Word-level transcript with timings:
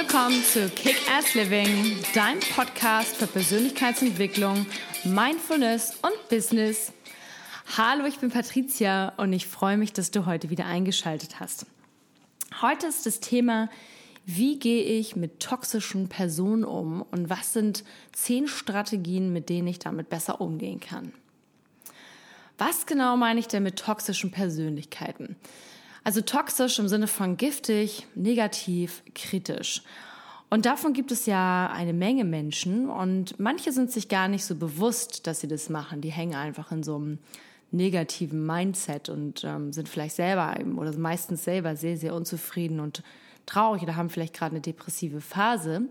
willkommen 0.00 0.44
zu 0.44 0.68
Kick-Ass 0.68 1.34
Living, 1.34 1.96
dein 2.14 2.38
Podcast 2.54 3.16
für 3.16 3.26
Persönlichkeitsentwicklung, 3.26 4.64
Mindfulness 5.02 5.98
und 6.02 6.28
Business. 6.28 6.92
Hallo, 7.76 8.06
ich 8.06 8.20
bin 8.20 8.30
Patricia 8.30 9.12
und 9.16 9.32
ich 9.32 9.48
freue 9.48 9.76
mich, 9.76 9.92
dass 9.92 10.12
du 10.12 10.24
heute 10.24 10.50
wieder 10.50 10.66
eingeschaltet 10.66 11.40
hast. 11.40 11.66
Heute 12.62 12.86
ist 12.86 13.06
das 13.06 13.18
Thema, 13.18 13.68
wie 14.24 14.60
gehe 14.60 14.84
ich 14.84 15.16
mit 15.16 15.40
toxischen 15.40 16.08
Personen 16.08 16.62
um 16.62 17.02
und 17.02 17.28
was 17.28 17.52
sind 17.52 17.82
zehn 18.12 18.46
Strategien, 18.46 19.32
mit 19.32 19.48
denen 19.48 19.66
ich 19.66 19.80
damit 19.80 20.08
besser 20.08 20.40
umgehen 20.40 20.78
kann. 20.78 21.12
Was 22.56 22.86
genau 22.86 23.16
meine 23.16 23.40
ich 23.40 23.48
denn 23.48 23.64
mit 23.64 23.80
toxischen 23.80 24.30
Persönlichkeiten? 24.30 25.34
Also 26.08 26.22
toxisch 26.22 26.78
im 26.78 26.88
Sinne 26.88 27.06
von 27.06 27.36
giftig, 27.36 28.06
negativ, 28.14 29.02
kritisch. 29.14 29.82
Und 30.48 30.64
davon 30.64 30.94
gibt 30.94 31.12
es 31.12 31.26
ja 31.26 31.70
eine 31.70 31.92
Menge 31.92 32.24
Menschen 32.24 32.88
und 32.88 33.38
manche 33.38 33.72
sind 33.72 33.90
sich 33.90 34.08
gar 34.08 34.26
nicht 34.26 34.46
so 34.46 34.54
bewusst, 34.54 35.26
dass 35.26 35.40
sie 35.40 35.48
das 35.48 35.68
machen. 35.68 36.00
Die 36.00 36.10
hängen 36.10 36.34
einfach 36.34 36.72
in 36.72 36.82
so 36.82 36.96
einem 36.96 37.18
negativen 37.72 38.46
Mindset 38.46 39.10
und 39.10 39.44
ähm, 39.44 39.74
sind 39.74 39.86
vielleicht 39.86 40.16
selber 40.16 40.54
oder 40.76 40.96
meistens 40.96 41.44
selber 41.44 41.76
sehr, 41.76 41.98
sehr 41.98 42.14
unzufrieden 42.14 42.80
und 42.80 43.02
traurig 43.44 43.82
oder 43.82 43.96
haben 43.96 44.08
vielleicht 44.08 44.32
gerade 44.32 44.52
eine 44.52 44.62
depressive 44.62 45.20
Phase. 45.20 45.82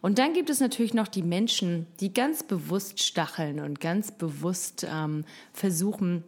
Und 0.00 0.18
dann 0.18 0.32
gibt 0.32 0.50
es 0.50 0.58
natürlich 0.58 0.92
noch 0.92 1.06
die 1.06 1.22
Menschen, 1.22 1.86
die 2.00 2.12
ganz 2.12 2.42
bewusst 2.42 3.00
stacheln 3.00 3.60
und 3.60 3.78
ganz 3.78 4.10
bewusst 4.10 4.84
ähm, 4.90 5.24
versuchen, 5.52 6.24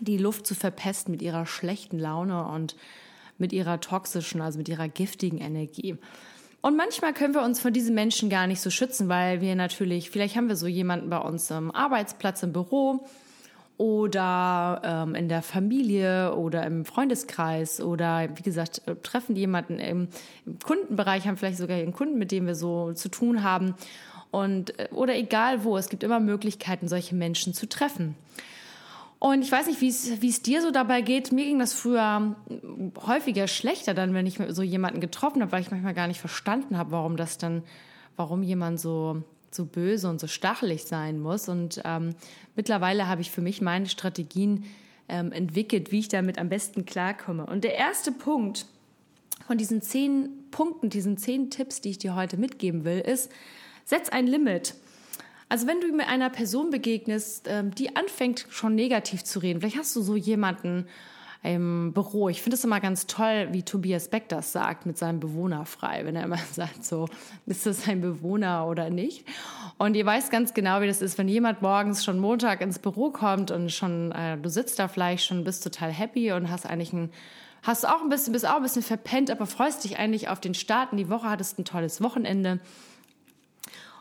die 0.00 0.18
Luft 0.18 0.46
zu 0.46 0.54
verpesten 0.54 1.12
mit 1.12 1.22
ihrer 1.22 1.46
schlechten 1.46 1.98
Laune 1.98 2.46
und 2.46 2.76
mit 3.38 3.52
ihrer 3.52 3.80
toxischen, 3.80 4.40
also 4.40 4.58
mit 4.58 4.68
ihrer 4.68 4.88
giftigen 4.88 5.38
Energie. 5.38 5.96
Und 6.62 6.76
manchmal 6.76 7.12
können 7.12 7.34
wir 7.34 7.42
uns 7.42 7.60
von 7.60 7.72
diesen 7.72 7.94
Menschen 7.94 8.28
gar 8.28 8.46
nicht 8.46 8.60
so 8.60 8.70
schützen, 8.70 9.08
weil 9.08 9.40
wir 9.40 9.54
natürlich, 9.54 10.10
vielleicht 10.10 10.36
haben 10.36 10.48
wir 10.48 10.56
so 10.56 10.66
jemanden 10.66 11.10
bei 11.10 11.18
uns 11.18 11.52
am 11.52 11.70
Arbeitsplatz, 11.70 12.42
im 12.42 12.52
Büro 12.52 13.06
oder 13.78 14.80
ähm, 14.82 15.14
in 15.14 15.28
der 15.28 15.42
Familie 15.42 16.34
oder 16.34 16.64
im 16.66 16.84
Freundeskreis 16.84 17.80
oder 17.80 18.28
wie 18.34 18.42
gesagt, 18.42 18.82
äh, 18.86 18.96
treffen 18.96 19.36
jemanden 19.36 19.78
im, 19.78 20.08
im 20.46 20.58
Kundenbereich, 20.58 21.26
haben 21.26 21.36
vielleicht 21.36 21.58
sogar 21.58 21.76
einen 21.76 21.92
Kunden, 21.92 22.18
mit 22.18 22.32
dem 22.32 22.46
wir 22.46 22.54
so 22.54 22.94
zu 22.94 23.10
tun 23.10 23.42
haben. 23.42 23.74
Und, 24.30 24.78
äh, 24.78 24.88
oder 24.92 25.14
egal 25.14 25.62
wo, 25.62 25.76
es 25.76 25.88
gibt 25.88 26.02
immer 26.02 26.20
Möglichkeiten, 26.20 26.88
solche 26.88 27.14
Menschen 27.14 27.52
zu 27.52 27.68
treffen. 27.68 28.16
Und 29.18 29.42
ich 29.42 29.50
weiß 29.50 29.66
nicht, 29.66 29.80
wie 29.80 29.88
es, 30.28 30.42
dir 30.42 30.60
so 30.60 30.70
dabei 30.70 31.00
geht. 31.00 31.32
Mir 31.32 31.46
ging 31.46 31.58
das 31.58 31.72
früher 31.72 32.36
häufiger 33.06 33.48
schlechter 33.48 33.94
dann, 33.94 34.12
wenn 34.12 34.26
ich 34.26 34.38
so 34.48 34.62
jemanden 34.62 35.00
getroffen 35.00 35.40
habe, 35.40 35.52
weil 35.52 35.62
ich 35.62 35.70
manchmal 35.70 35.94
gar 35.94 36.06
nicht 36.06 36.20
verstanden 36.20 36.76
habe, 36.76 36.90
warum 36.90 37.16
das 37.16 37.38
dann, 37.38 37.62
warum 38.16 38.42
jemand 38.42 38.78
so 38.78 39.22
so 39.56 39.64
böse 39.64 40.08
und 40.08 40.20
so 40.20 40.28
stachelig 40.28 40.84
sein 40.84 41.18
muss. 41.18 41.48
Und 41.48 41.80
ähm, 41.84 42.14
mittlerweile 42.54 43.08
habe 43.08 43.22
ich 43.22 43.30
für 43.30 43.40
mich 43.40 43.60
meine 43.60 43.86
Strategien 43.86 44.64
ähm, 45.08 45.32
entwickelt, 45.32 45.90
wie 45.90 46.00
ich 46.00 46.08
damit 46.08 46.38
am 46.38 46.48
besten 46.48 46.84
klarkomme. 46.84 47.46
Und 47.46 47.64
der 47.64 47.74
erste 47.74 48.12
Punkt 48.12 48.66
von 49.46 49.58
diesen 49.58 49.82
zehn 49.82 50.28
Punkten, 50.50 50.90
diesen 50.90 51.16
zehn 51.16 51.50
Tipps, 51.50 51.80
die 51.80 51.90
ich 51.90 51.98
dir 51.98 52.14
heute 52.14 52.36
mitgeben 52.36 52.84
will, 52.84 53.00
ist, 53.00 53.30
setz 53.84 54.08
ein 54.08 54.26
Limit. 54.26 54.74
Also 55.48 55.66
wenn 55.66 55.80
du 55.80 55.92
mit 55.92 56.08
einer 56.08 56.30
Person 56.30 56.70
begegnest, 56.70 57.46
ähm, 57.48 57.74
die 57.74 57.94
anfängt 57.94 58.46
schon 58.50 58.74
negativ 58.74 59.22
zu 59.24 59.38
reden, 59.38 59.60
vielleicht 59.60 59.78
hast 59.78 59.94
du 59.94 60.02
so 60.02 60.16
jemanden 60.16 60.86
im 61.42 61.92
Büro. 61.92 62.28
Ich 62.28 62.42
finde 62.42 62.56
es 62.56 62.64
immer 62.64 62.80
ganz 62.80 63.06
toll, 63.06 63.48
wie 63.52 63.62
Tobias 63.62 64.08
Beck 64.08 64.28
das 64.28 64.50
sagt 64.50 64.84
mit 64.84 64.98
seinem 64.98 65.20
Bewohner 65.20 65.64
frei, 65.64 66.04
wenn 66.04 66.16
er 66.16 66.24
immer 66.24 66.38
sagt, 66.52 66.84
so, 66.84 67.06
ist 67.46 67.66
das 67.66 67.86
ein 67.88 68.00
Bewohner 68.00 68.66
oder 68.66 68.90
nicht? 68.90 69.24
Und 69.78 69.94
ihr 69.94 70.04
weißt 70.04 70.30
ganz 70.30 70.54
genau, 70.54 70.80
wie 70.80 70.88
das 70.88 71.02
ist, 71.02 71.18
wenn 71.18 71.28
jemand 71.28 71.62
morgens 71.62 72.04
schon 72.04 72.18
Montag 72.18 72.60
ins 72.62 72.80
Büro 72.80 73.10
kommt 73.10 73.50
und 73.52 73.70
schon, 73.70 74.10
äh, 74.12 74.36
du 74.38 74.48
sitzt 74.48 74.78
da 74.78 74.88
vielleicht 74.88 75.26
schon, 75.26 75.44
bist 75.44 75.62
total 75.62 75.92
happy 75.92 76.32
und 76.32 76.50
hast 76.50 76.66
eigentlich 76.66 76.92
ein 76.92 77.10
hast 77.62 77.86
auch 77.86 78.00
ein 78.00 78.08
bisschen, 78.08 78.32
bist 78.32 78.46
auch 78.46 78.56
ein 78.56 78.62
bisschen 78.62 78.82
verpennt, 78.82 79.30
aber 79.30 79.44
freust 79.44 79.82
dich 79.82 79.98
eigentlich 79.98 80.28
auf 80.28 80.40
den 80.40 80.54
Start 80.54 80.92
in 80.92 80.98
die 80.98 81.08
Woche, 81.08 81.28
hattest 81.28 81.58
ein 81.58 81.64
tolles 81.64 82.00
Wochenende 82.00 82.60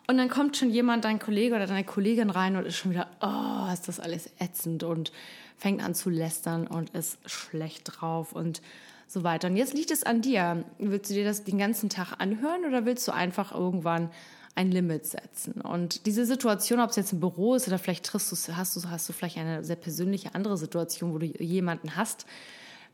und 0.08 0.18
dann 0.18 0.30
kommt 0.30 0.58
schon 0.58 0.70
jemand, 0.70 1.06
dein 1.06 1.20
Kollege 1.20 1.56
oder 1.56 1.68
deine 1.68 1.84
Kollegin 1.84 2.30
rein 2.30 2.56
und 2.56 2.66
ist 2.66 2.78
schon 2.78 2.92
wieder, 2.92 3.08
oh, 3.22 3.72
ist 3.74 3.88
das 3.88 4.00
alles 4.00 4.30
ätzend 4.40 4.84
und 4.84 5.12
fängt 5.58 5.84
an 5.84 5.96
zu 5.96 6.10
lästern 6.10 6.68
und 6.68 6.92
ist 6.92 7.18
schlecht 7.26 7.84
drauf 7.86 8.34
und 8.34 8.62
so 9.08 9.24
weiter. 9.24 9.48
Und 9.48 9.56
jetzt 9.56 9.74
liegt 9.74 9.92
es 9.92 10.04
an 10.04 10.22
dir. 10.22 10.64
Willst 10.78 11.10
du 11.10 11.16
dir 11.16 11.26
das 11.26 11.44
den 11.44 11.58
ganzen 11.58 11.90
Tag 11.90 12.14
anhören 12.20 12.66
oder 12.66 12.86
willst 12.86 13.08
du 13.08 13.14
einfach 13.14 13.54
irgendwann 13.54 14.12
ein 14.54 14.72
Limit 14.72 15.06
setzen? 15.06 15.62
Und 15.62 16.06
diese 16.06 16.26
Situation, 16.26 16.80
ob 16.80 16.92
es 16.92 16.96
jetzt 16.98 17.14
im 17.14 17.20
Büro 17.20 17.56
ist 17.56 17.68
oder 17.68 17.80
vielleicht 17.80 18.06
triffst 18.06 18.32
du, 18.32 18.56
hast 18.56 18.76
du, 18.76 18.90
hast 18.90 19.10
du 19.10 19.14
vielleicht 19.14 19.38
eine 19.38 19.64
sehr 19.64 19.76
persönliche 19.76 20.36
andere 20.36 20.58
Situation, 20.58 21.14
wo 21.14 21.18
du 21.18 21.26
jemanden 21.26 21.96
hast, 21.96 22.26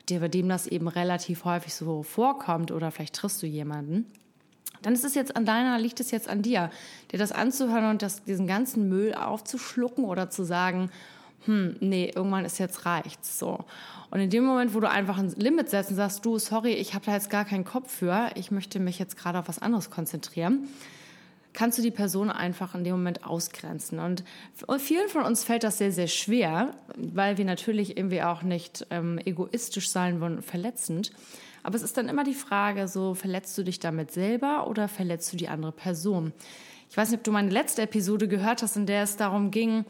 der, 0.09 0.19
bei 0.19 0.27
dem 0.29 0.47
das 0.49 0.67
eben 0.67 0.87
relativ 0.87 1.45
häufig 1.45 1.73
so 1.73 2.03
vorkommt 2.03 2.71
oder 2.71 2.91
vielleicht 2.91 3.15
triffst 3.15 3.41
du 3.41 3.47
jemanden 3.47 4.05
dann 4.81 4.93
ist 4.93 5.05
es 5.05 5.15
jetzt 5.15 5.35
an 5.35 5.45
deiner, 5.45 5.77
liegt 5.79 5.99
es 5.99 6.11
jetzt 6.11 6.27
an 6.27 6.41
dir, 6.41 6.71
dir 7.11 7.19
das 7.19 7.31
anzuhören 7.31 7.89
und 7.89 8.01
das, 8.01 8.23
diesen 8.23 8.47
ganzen 8.47 8.89
Müll 8.89 9.13
aufzuschlucken 9.13 10.05
oder 10.05 10.29
zu 10.29 10.43
sagen, 10.43 10.89
hm, 11.45 11.77
nee, 11.79 12.11
irgendwann 12.13 12.45
ist 12.45 12.59
jetzt 12.59 12.85
reicht's 12.85 13.39
so. 13.39 13.65
Und 14.11 14.19
in 14.19 14.29
dem 14.29 14.43
Moment, 14.43 14.73
wo 14.73 14.79
du 14.79 14.89
einfach 14.89 15.17
ein 15.17 15.33
Limit 15.37 15.69
setzt 15.69 15.89
und 15.89 15.95
sagst, 15.95 16.25
du, 16.25 16.37
sorry, 16.37 16.73
ich 16.73 16.93
habe 16.93 17.05
da 17.05 17.13
jetzt 17.13 17.29
gar 17.29 17.45
keinen 17.45 17.65
Kopf 17.65 17.91
für, 17.91 18.29
ich 18.35 18.51
möchte 18.51 18.79
mich 18.79 18.99
jetzt 18.99 19.17
gerade 19.17 19.39
auf 19.39 19.47
was 19.47 19.59
anderes 19.59 19.89
konzentrieren, 19.89 20.67
kannst 21.53 21.77
du 21.77 21.81
die 21.81 21.91
Person 21.91 22.29
einfach 22.29 22.75
in 22.75 22.83
dem 22.83 22.93
Moment 22.93 23.25
ausgrenzen. 23.25 23.99
Und 23.99 24.23
vielen 24.77 25.09
von 25.09 25.23
uns 25.23 25.43
fällt 25.43 25.63
das 25.63 25.77
sehr, 25.77 25.91
sehr 25.91 26.07
schwer, 26.07 26.73
weil 26.95 27.37
wir 27.37 27.45
natürlich 27.45 27.97
irgendwie 27.97 28.21
auch 28.21 28.41
nicht 28.43 28.85
ähm, 28.89 29.19
egoistisch 29.25 29.89
sein 29.89 30.21
wollen, 30.21 30.41
verletzend. 30.41 31.11
Aber 31.63 31.75
es 31.75 31.83
ist 31.83 31.97
dann 31.97 32.09
immer 32.09 32.23
die 32.23 32.33
Frage, 32.33 32.87
so 32.87 33.13
verletzt 33.13 33.57
du 33.57 33.63
dich 33.63 33.79
damit 33.79 34.11
selber 34.11 34.67
oder 34.67 34.87
verletzt 34.87 35.31
du 35.31 35.37
die 35.37 35.47
andere 35.47 35.71
Person? 35.71 36.33
Ich 36.89 36.97
weiß 36.97 37.09
nicht, 37.09 37.19
ob 37.19 37.23
du 37.23 37.31
meine 37.31 37.49
letzte 37.49 37.83
Episode 37.83 38.27
gehört 38.27 38.61
hast, 38.61 38.75
in 38.75 38.85
der 38.85 39.03
es 39.03 39.15
darum 39.15 39.51
ging, 39.51 39.85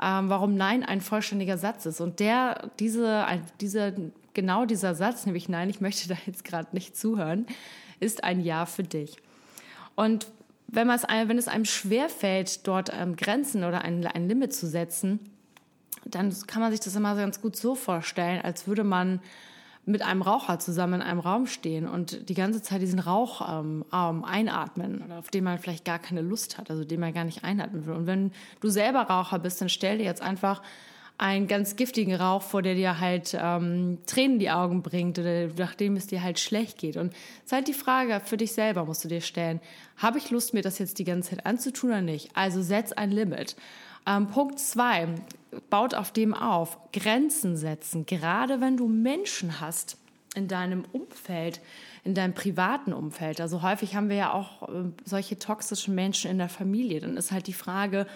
ähm, 0.00 0.28
warum 0.28 0.54
Nein 0.54 0.84
ein 0.84 1.00
vollständiger 1.00 1.58
Satz 1.58 1.86
ist. 1.86 2.00
Und 2.00 2.20
der, 2.20 2.70
diese, 2.78 3.26
diese, 3.60 3.94
genau 4.34 4.66
dieser 4.66 4.94
Satz, 4.94 5.26
nämlich 5.26 5.48
Nein, 5.48 5.70
ich 5.70 5.80
möchte 5.80 6.08
da 6.14 6.16
jetzt 6.26 6.44
gerade 6.44 6.68
nicht 6.72 6.96
zuhören, 6.96 7.46
ist 7.98 8.24
ein 8.24 8.40
Ja 8.40 8.66
für 8.66 8.82
dich. 8.82 9.16
Und 9.94 10.28
wenn, 10.68 10.90
es, 10.90 11.04
wenn 11.04 11.38
es 11.38 11.48
einem 11.48 11.64
schwerfällt, 11.64 12.66
dort 12.66 12.90
ähm, 12.92 13.16
Grenzen 13.16 13.64
oder 13.64 13.82
ein, 13.82 14.06
ein 14.06 14.28
Limit 14.28 14.52
zu 14.52 14.66
setzen, 14.66 15.20
dann 16.04 16.34
kann 16.46 16.62
man 16.62 16.70
sich 16.70 16.80
das 16.80 16.94
immer 16.94 17.16
ganz 17.16 17.40
gut 17.40 17.56
so 17.56 17.74
vorstellen, 17.74 18.40
als 18.42 18.68
würde 18.68 18.84
man 18.84 19.20
mit 19.86 20.02
einem 20.02 20.20
Raucher 20.20 20.58
zusammen 20.58 20.94
in 20.94 21.02
einem 21.02 21.20
Raum 21.20 21.46
stehen 21.46 21.88
und 21.88 22.28
die 22.28 22.34
ganze 22.34 22.60
Zeit 22.60 22.82
diesen 22.82 22.98
Rauch 22.98 23.40
ähm, 23.48 23.84
einatmen, 23.92 25.12
auf 25.12 25.30
den 25.30 25.44
man 25.44 25.58
vielleicht 25.58 25.84
gar 25.84 26.00
keine 26.00 26.22
Lust 26.22 26.58
hat, 26.58 26.70
also 26.70 26.84
den 26.84 26.98
man 26.98 27.14
gar 27.14 27.24
nicht 27.24 27.44
einatmen 27.44 27.86
will. 27.86 27.94
Und 27.94 28.06
wenn 28.06 28.32
du 28.60 28.68
selber 28.68 29.02
Raucher 29.02 29.38
bist, 29.38 29.60
dann 29.60 29.68
stell 29.68 29.98
dir 29.98 30.04
jetzt 30.04 30.22
einfach 30.22 30.60
einen 31.18 31.46
ganz 31.46 31.76
giftigen 31.76 32.14
Rauch 32.14 32.42
vor, 32.42 32.62
der 32.62 32.74
dir 32.74 33.00
halt 33.00 33.36
ähm, 33.40 33.98
Tränen 34.06 34.34
in 34.34 34.38
die 34.38 34.50
Augen 34.50 34.82
bringt 34.82 35.18
oder 35.18 35.48
nachdem 35.56 35.96
es 35.96 36.08
dir 36.08 36.22
halt 36.22 36.38
schlecht 36.38 36.78
geht. 36.78 36.96
Und 36.96 37.12
es 37.12 37.46
ist 37.46 37.52
halt 37.52 37.68
die 37.68 37.72
Frage 37.72 38.20
für 38.24 38.36
dich 38.36 38.52
selber, 38.52 38.84
musst 38.84 39.04
du 39.04 39.08
dir 39.08 39.20
stellen, 39.20 39.60
habe 39.96 40.18
ich 40.18 40.30
Lust, 40.30 40.52
mir 40.52 40.62
das 40.62 40.78
jetzt 40.78 40.98
die 40.98 41.04
ganze 41.04 41.30
Zeit 41.30 41.46
anzutun 41.46 41.90
oder 41.90 42.02
nicht? 42.02 42.30
Also 42.34 42.60
setz 42.60 42.92
ein 42.92 43.12
Limit. 43.12 43.56
Ähm, 44.06 44.28
Punkt 44.28 44.58
zwei, 44.58 45.08
baut 45.70 45.94
auf 45.94 46.12
dem 46.12 46.34
auf. 46.34 46.78
Grenzen 46.92 47.56
setzen, 47.56 48.06
gerade 48.06 48.60
wenn 48.60 48.76
du 48.76 48.86
Menschen 48.86 49.60
hast 49.60 49.98
in 50.34 50.48
deinem 50.48 50.84
Umfeld, 50.92 51.60
in 52.04 52.14
deinem 52.14 52.34
privaten 52.34 52.92
Umfeld. 52.92 53.40
Also 53.40 53.62
häufig 53.62 53.96
haben 53.96 54.08
wir 54.08 54.16
ja 54.16 54.32
auch 54.32 54.68
äh, 54.68 54.90
solche 55.04 55.38
toxischen 55.38 55.94
Menschen 55.94 56.30
in 56.30 56.38
der 56.38 56.48
Familie. 56.48 57.00
Dann 57.00 57.16
ist 57.16 57.32
halt 57.32 57.46
die 57.46 57.54
Frage, 57.54 58.06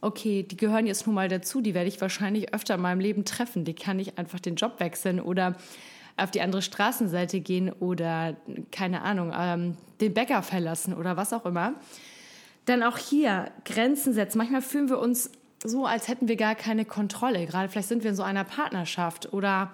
okay, 0.00 0.44
die 0.44 0.56
gehören 0.56 0.86
jetzt 0.86 1.06
nun 1.06 1.14
mal 1.16 1.28
dazu, 1.28 1.60
die 1.60 1.74
werde 1.74 1.88
ich 1.88 2.00
wahrscheinlich 2.00 2.54
öfter 2.54 2.76
in 2.76 2.80
meinem 2.80 3.00
Leben 3.00 3.24
treffen. 3.24 3.64
Die 3.64 3.74
kann 3.74 3.98
ich 3.98 4.18
einfach 4.18 4.40
den 4.40 4.54
Job 4.54 4.78
wechseln 4.78 5.20
oder 5.20 5.56
auf 6.16 6.30
die 6.30 6.40
andere 6.40 6.62
Straßenseite 6.62 7.40
gehen 7.40 7.70
oder, 7.72 8.36
keine 8.70 9.02
Ahnung, 9.02 9.32
ähm, 9.36 9.76
den 10.00 10.14
Bäcker 10.14 10.42
verlassen 10.42 10.94
oder 10.94 11.16
was 11.16 11.32
auch 11.32 11.44
immer. 11.44 11.74
Dann 12.66 12.82
auch 12.82 12.98
hier 12.98 13.50
Grenzen 13.64 14.12
setzen. 14.12 14.38
Manchmal 14.38 14.62
fühlen 14.62 14.88
wir 14.88 14.98
uns 14.98 15.30
so, 15.64 15.86
als 15.86 16.08
hätten 16.08 16.28
wir 16.28 16.36
gar 16.36 16.54
keine 16.54 16.84
Kontrolle. 16.84 17.46
Gerade 17.46 17.68
vielleicht 17.68 17.88
sind 17.88 18.02
wir 18.02 18.10
in 18.10 18.16
so 18.16 18.22
einer 18.22 18.44
Partnerschaft 18.44 19.32
oder 19.32 19.72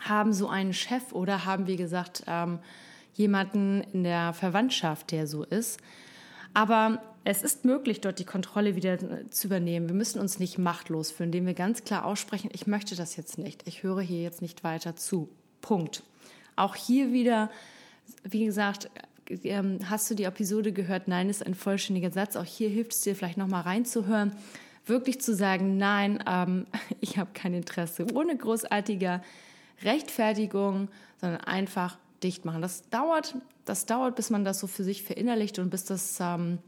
haben 0.00 0.32
so 0.32 0.48
einen 0.48 0.72
Chef 0.72 1.12
oder 1.12 1.44
haben, 1.44 1.66
wie 1.66 1.76
gesagt, 1.76 2.24
ähm, 2.26 2.60
jemanden 3.14 3.82
in 3.92 4.04
der 4.04 4.32
Verwandtschaft, 4.32 5.10
der 5.10 5.26
so 5.26 5.44
ist. 5.44 5.80
Aber 6.54 7.02
es 7.24 7.42
ist 7.42 7.64
möglich, 7.64 8.00
dort 8.00 8.18
die 8.18 8.24
Kontrolle 8.24 8.76
wieder 8.76 8.98
zu 9.30 9.46
übernehmen. 9.46 9.88
Wir 9.88 9.94
müssen 9.94 10.20
uns 10.20 10.38
nicht 10.38 10.58
machtlos 10.58 11.10
fühlen, 11.10 11.28
indem 11.28 11.46
wir 11.46 11.54
ganz 11.54 11.84
klar 11.84 12.04
aussprechen, 12.04 12.50
ich 12.52 12.66
möchte 12.66 12.96
das 12.96 13.16
jetzt 13.16 13.38
nicht. 13.38 13.66
Ich 13.66 13.82
höre 13.82 14.00
hier 14.00 14.22
jetzt 14.22 14.42
nicht 14.42 14.64
weiter 14.64 14.96
zu. 14.96 15.28
Punkt. 15.60 16.02
Auch 16.56 16.74
hier 16.74 17.12
wieder, 17.12 17.50
wie 18.24 18.46
gesagt, 18.46 18.90
hast 19.88 20.10
du 20.10 20.14
die 20.14 20.24
Episode 20.24 20.72
gehört, 20.72 21.08
nein 21.08 21.28
ist 21.28 21.44
ein 21.44 21.54
vollständiger 21.54 22.10
Satz. 22.10 22.36
Auch 22.36 22.44
hier 22.44 22.68
hilft 22.68 22.92
es 22.92 23.00
dir 23.02 23.14
vielleicht 23.14 23.38
nochmal 23.38 23.62
reinzuhören. 23.62 24.32
Wirklich 24.86 25.20
zu 25.20 25.34
sagen, 25.34 25.76
nein, 25.76 26.22
ähm, 26.26 26.66
ich 27.00 27.18
habe 27.18 27.30
kein 27.34 27.54
Interesse. 27.54 28.06
Ohne 28.14 28.36
großartige 28.36 29.22
Rechtfertigung, 29.82 30.88
sondern 31.20 31.40
einfach 31.42 31.98
dicht 32.22 32.44
machen. 32.44 32.62
Das 32.62 32.88
dauert, 32.90 33.34
das 33.64 33.86
dauert, 33.86 34.16
bis 34.16 34.30
man 34.30 34.44
das 34.44 34.60
so 34.60 34.66
für 34.66 34.84
sich 34.84 35.02
verinnerlicht 35.02 35.58
und 35.58 35.70
bis 35.70 35.84
das 35.84 36.18
ähm, 36.20 36.58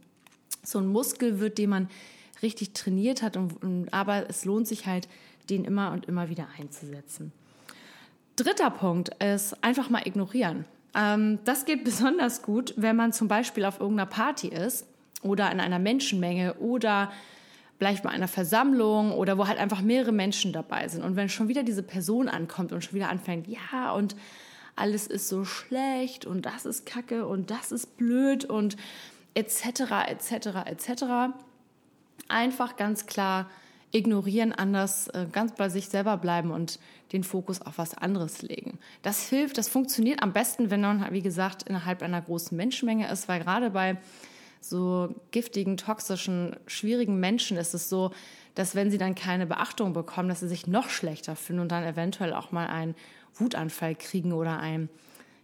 so 0.63 0.79
ein 0.79 0.87
Muskel 0.87 1.41
wird, 1.41 1.59
den 1.59 1.71
man 1.71 1.89
richtig 2.43 2.73
trainiert 2.73 3.23
hat. 3.23 3.37
Und, 3.37 3.63
und, 3.63 3.93
aber 3.93 4.29
es 4.29 4.45
lohnt 4.45 4.67
sich 4.67 4.87
halt, 4.87 5.09
den 5.51 5.65
immer 5.65 5.91
und 5.93 6.07
immer 6.07 6.29
wieder 6.29 6.47
einzusetzen. 6.59 7.33
Dritter 8.37 8.71
Punkt 8.71 9.11
ist 9.23 9.63
einfach 9.63 9.91
mal 9.91 10.07
ignorieren. 10.07 10.65
Ähm, 10.95 11.39
das 11.45 11.65
geht 11.65 11.85
besonders 11.85 12.43
gut, 12.43 12.75
wenn 12.77 12.97
man 12.97 13.13
zum 13.13 13.29
Beispiel 13.29 13.65
auf 13.65 13.81
irgendeiner 13.81 14.11
Party 14.11 14.49
ist 14.49 14.87
oder 15.23 15.51
in 15.51 15.61
einer 15.61 15.79
Menschenmenge 15.79 16.55
oder 16.55 17.13
vielleicht 17.79 18.03
bei 18.05 18.11
einer 18.11 18.29
Versammlung 18.29 19.13
oder 19.13 19.39
wo 19.39 19.49
halt 19.49 19.59
einfach 19.59 19.81
mehrere 19.81 20.13
Menschen 20.13 20.53
dabei 20.53 20.87
sind. 20.89 21.03
Und 21.03 21.17
wenn 21.17 21.29
schon 21.29 21.49
wieder 21.49 21.65
diese 21.65 21.83
Person 21.83 22.29
ankommt 22.29 22.73
und 22.73 22.85
schon 22.85 22.95
wieder 22.95 23.09
anfängt, 23.09 23.49
ja, 23.49 23.93
und 23.93 24.15
alles 24.77 25.07
ist 25.07 25.29
so 25.29 25.45
schlecht 25.45 26.25
und 26.25 26.47
das 26.47 26.65
ist 26.65 26.87
kacke 26.87 27.27
und 27.27 27.51
das 27.51 27.73
ist 27.73 27.97
blöd 27.97 28.45
und 28.45 28.77
etc., 29.35 29.81
etc., 30.09 30.47
etc., 30.67 31.05
einfach 32.29 32.77
ganz 32.77 33.07
klar 33.07 33.51
ignorieren, 33.93 34.53
anders 34.53 35.09
äh, 35.09 35.27
ganz 35.31 35.55
bei 35.55 35.69
sich 35.69 35.89
selber 35.89 36.17
bleiben 36.17 36.51
und 36.51 36.79
den 37.13 37.25
Fokus 37.25 37.61
auf 37.61 37.79
was 37.79 37.95
anderes 37.95 38.43
legen. 38.43 38.79
Das 39.03 39.29
hilft, 39.29 39.59
das 39.59 39.69
funktioniert 39.69 40.23
am 40.23 40.33
besten, 40.33 40.71
wenn 40.71 40.81
man, 40.81 41.13
wie 41.13 41.23
gesagt, 41.23 41.65
innerhalb 41.65 42.03
einer 42.03 42.21
großen 42.21 42.57
Menschenmenge 42.57 43.11
ist, 43.11 43.29
weil 43.29 43.41
gerade 43.41 43.71
bei 43.71 43.99
so 44.61 45.15
giftigen, 45.31 45.77
toxischen, 45.77 46.57
schwierigen 46.67 47.21
Menschen 47.21 47.57
ist 47.57 47.75
es 47.75 47.89
so, 47.89 48.13
dass 48.55 48.75
wenn 48.75 48.91
sie 48.91 48.99
dann 48.99 49.15
keine 49.15 49.47
Beachtung 49.47 49.93
bekommen, 49.93 50.29
dass 50.29 50.41
sie 50.41 50.49
sich 50.49 50.67
noch 50.67 50.89
schlechter 50.89 51.37
fühlen 51.37 51.61
und 51.61 51.73
dann 51.73 51.85
eventuell 51.85 52.33
auch 52.33 52.53
mal 52.53 52.67
einen 52.67 52.95
Wutanfall 53.35 53.95
kriegen 53.95 54.33
oder 54.33 54.59
einen 54.59 54.89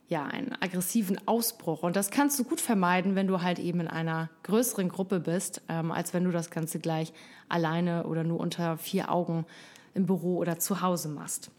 ja, 0.08 0.24
einen 0.24 0.54
aggressiven 0.60 1.20
Ausbruch. 1.26 1.82
Und 1.82 1.94
das 1.94 2.10
kannst 2.10 2.38
du 2.38 2.44
gut 2.44 2.60
vermeiden, 2.60 3.14
wenn 3.14 3.26
du 3.26 3.42
halt 3.42 3.58
eben 3.58 3.80
in 3.80 3.88
einer 3.88 4.30
größeren 4.44 4.88
Gruppe 4.88 5.20
bist, 5.20 5.60
ähm, 5.68 5.92
als 5.92 6.14
wenn 6.14 6.24
du 6.24 6.30
das 6.30 6.50
Ganze 6.50 6.78
gleich 6.78 7.12
alleine 7.48 8.06
oder 8.06 8.24
nur 8.24 8.40
unter 8.40 8.78
vier 8.78 9.12
Augen 9.12 9.44
im 9.94 10.06
Büro 10.06 10.38
oder 10.38 10.58
zu 10.58 10.80
Hause 10.80 11.08
machst. 11.08 11.50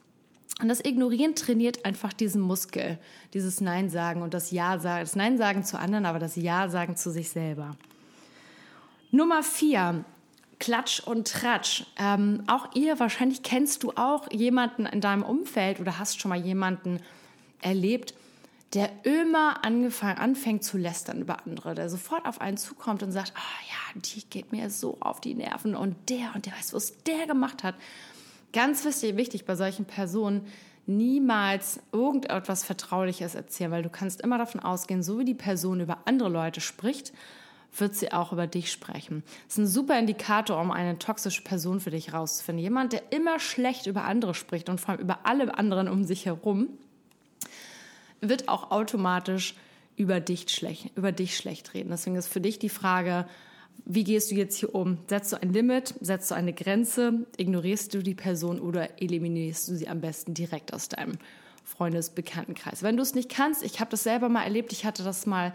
Und 0.62 0.68
das 0.68 0.84
Ignorieren 0.84 1.36
trainiert 1.36 1.86
einfach 1.86 2.12
diesen 2.12 2.42
Muskel, 2.42 2.98
dieses 3.34 3.62
Nein 3.62 3.90
sagen 3.90 4.24
und 4.24 4.34
das 4.34 4.52
Ja 4.52 4.80
sagen, 4.80 5.02
das 5.02 5.16
Nein 5.16 5.38
sagen 5.38 5.64
zu 5.64 5.80
anderen, 5.80 6.06
aber 6.06 6.20
das 6.20 6.36
Ja 6.36 6.70
sagen 6.70 6.96
zu 6.96 7.12
sich 7.12 7.30
selber. 7.30 7.78
Nummer 9.12 9.44
vier, 9.44 10.04
Klatsch 10.60 11.00
und 11.02 11.28
Tratsch. 11.28 11.86
Ähm, 11.98 12.44
auch 12.48 12.68
ihr, 12.74 13.00
wahrscheinlich 13.00 13.44
kennst 13.44 13.84
du 13.84 13.92
auch 13.96 14.30
jemanden 14.32 14.86
in 14.86 15.02
deinem 15.02 15.24
Umfeld 15.24 15.80
oder 15.80 15.98
hast 16.00 16.20
schon 16.20 16.30
mal 16.30 16.40
jemanden 16.40 17.00
erlebt, 17.62 18.14
der 18.74 18.92
immer 19.04 19.66
angefangen, 19.66 20.20
anfängt 20.20 20.64
zu 20.64 20.78
lästern 20.78 21.22
über 21.22 21.46
andere, 21.46 21.74
der 21.74 21.90
sofort 21.90 22.28
auf 22.28 22.40
einen 22.40 22.58
zukommt 22.58 23.02
und 23.02 23.12
sagt, 23.12 23.34
ah 23.36 23.66
ja, 23.68 24.02
die 24.02 24.24
geht 24.30 24.52
mir 24.52 24.70
so 24.70 24.98
auf 25.00 25.22
die 25.22 25.34
Nerven 25.34 25.76
und 25.76 25.96
der 26.10 26.32
und 26.36 26.46
der 26.46 26.54
weiß, 26.54 26.74
was 26.74 27.04
der 27.04 27.26
gemacht 27.26 27.64
hat. 27.64 27.76
Ganz 28.54 28.86
wichtig 28.86 29.46
bei 29.46 29.56
solchen 29.56 29.86
Personen, 29.86 30.46
niemals 30.86 31.80
irgendetwas 31.92 32.64
Vertrauliches 32.64 33.36
erzählen, 33.36 33.72
weil 33.72 33.84
du 33.84 33.90
kannst 33.90 34.22
immer 34.22 34.38
davon 34.38 34.60
ausgehen, 34.60 35.04
so 35.04 35.20
wie 35.20 35.26
die 35.26 35.36
Person 35.36 35.82
über 35.82 36.00
andere 36.06 36.30
Leute 36.30 36.62
spricht, 36.62 37.14
wird 37.78 37.96
sie 37.96 38.12
auch 38.12 38.34
über 38.34 38.48
dich 38.48 38.72
sprechen. 38.72 39.24
Das 39.46 39.54
ist 39.54 39.58
ein 39.60 39.68
super 39.68 40.00
Indikator, 40.00 40.60
um 40.60 40.72
eine 40.72 40.98
toxische 40.98 41.44
Person 41.44 41.80
für 41.80 41.92
dich 41.92 42.14
rauszufinden. 42.14 42.64
Jemand, 42.64 42.94
der 42.94 43.12
immer 43.12 43.40
schlecht 43.40 43.86
über 43.86 44.06
andere 44.06 44.34
spricht 44.34 44.70
und 44.70 44.82
vor 44.82 44.92
allem 44.92 45.02
über 45.02 45.20
alle 45.24 45.56
anderen 45.56 45.88
um 45.88 46.04
sich 46.04 46.26
herum, 46.26 46.70
wird 48.22 48.48
auch 48.50 48.72
automatisch 48.72 49.56
über 49.96 50.20
dich 50.20 50.50
schlecht, 50.50 50.92
über 50.96 51.12
dich 51.12 51.36
schlecht 51.36 51.74
reden. 51.74 51.90
Deswegen 51.90 52.16
ist 52.16 52.28
für 52.28 52.42
dich 52.42 52.58
die 52.60 52.70
Frage, 52.70 53.26
wie 53.86 54.04
gehst 54.04 54.32
du 54.32 54.36
jetzt 54.36 54.58
hier 54.58 54.74
um? 54.74 54.98
Setzt 55.08 55.32
du 55.32 55.42
ein 55.42 55.52
Limit? 55.52 55.96
Setzt 56.00 56.32
du 56.32 56.36
eine 56.36 56.54
Grenze? 56.54 57.26
Ignorierst 57.38 57.94
du 57.94 58.02
die 58.02 58.16
Person 58.16 58.60
oder 58.60 59.02
eliminierst 59.02 59.68
du 59.68 59.76
sie 59.76 59.88
am 59.88 60.02
besten 60.02 60.34
direkt 60.34 60.74
aus 60.74 60.90
deinem 60.90 61.18
Freundesbekanntenkreis? 61.64 62.84
Wenn 62.84 62.98
du 62.98 63.04
es 63.04 63.16
nicht 63.16 63.30
kannst, 63.30 63.64
ich 63.64 63.80
habe 63.80 63.92
das 63.92 64.04
selber 64.04 64.30
mal 64.30 64.44
erlebt, 64.44 64.72
ich 64.74 64.86
hatte 64.86 65.04
das 65.04 65.26
mal 65.26 65.54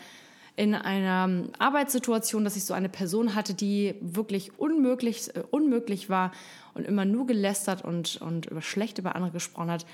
in 0.57 0.75
einer 0.75 1.49
Arbeitssituation, 1.59 2.45
dass 2.45 2.57
ich 2.57 2.65
so 2.65 2.75
eine 2.75 2.89
Person 2.89 3.35
hatte, 3.35 3.55
die 3.55 3.95
wirklich 4.01 4.59
unmöglich, 4.59 5.35
äh, 5.35 5.43
unmöglich 5.51 6.09
war 6.09 6.33
und 6.75 6.87
immer 6.87 7.05
nur 7.05 7.27
gelästert 7.27 7.85
und, 7.85 8.21
und 8.21 8.47
über 8.47 8.63
schlecht 8.63 8.99
über 8.99 9.17
andere 9.17 9.33
gesprochen 9.33 9.71
hat 9.71 9.87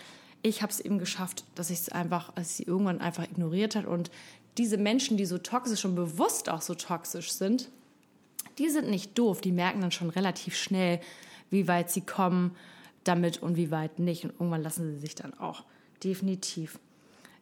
ich 0.43 0.63
habe 0.63 0.73
es 0.73 0.81
eben 0.81 0.99
geschafft, 0.99 1.45
dass 1.55 1.71
ich 1.71 1.81
es 1.81 1.89
einfach, 1.91 2.33
als 2.37 2.57
sie 2.57 2.65
irgendwann 2.65 3.01
einfach 3.01 3.25
ignoriert 3.25 3.77
hat 3.77 3.87
und 3.87 4.11
diese 4.59 4.79
Menschen, 4.79 5.17
die 5.17 5.27
so 5.27 5.39
toxisch 5.39 5.85
und 5.85 5.95
bewusst 5.95 6.49
auch 6.49 6.63
so 6.63 6.75
toxisch 6.75 7.33
sind, 7.33 7.69
die 8.59 8.69
sind 8.69 8.89
nicht 8.89 9.17
doof, 9.19 9.41
die 9.41 9.53
merken 9.53 9.81
dann 9.81 9.93
schon 9.93 10.11
relativ 10.11 10.57
schnell, 10.57 11.01
wie 11.51 11.69
weit 11.69 11.91
sie 11.91 12.03
kommen 12.03 12.57
damit 13.05 13.43
und 13.43 13.57
wie 13.57 13.71
weit 13.71 13.99
nicht 13.99 14.25
und 14.25 14.33
irgendwann 14.33 14.63
lassen 14.63 14.93
sie 14.93 14.99
sich 14.99 15.15
dann 15.15 15.35
auch 15.39 15.65
definitiv 16.03 16.79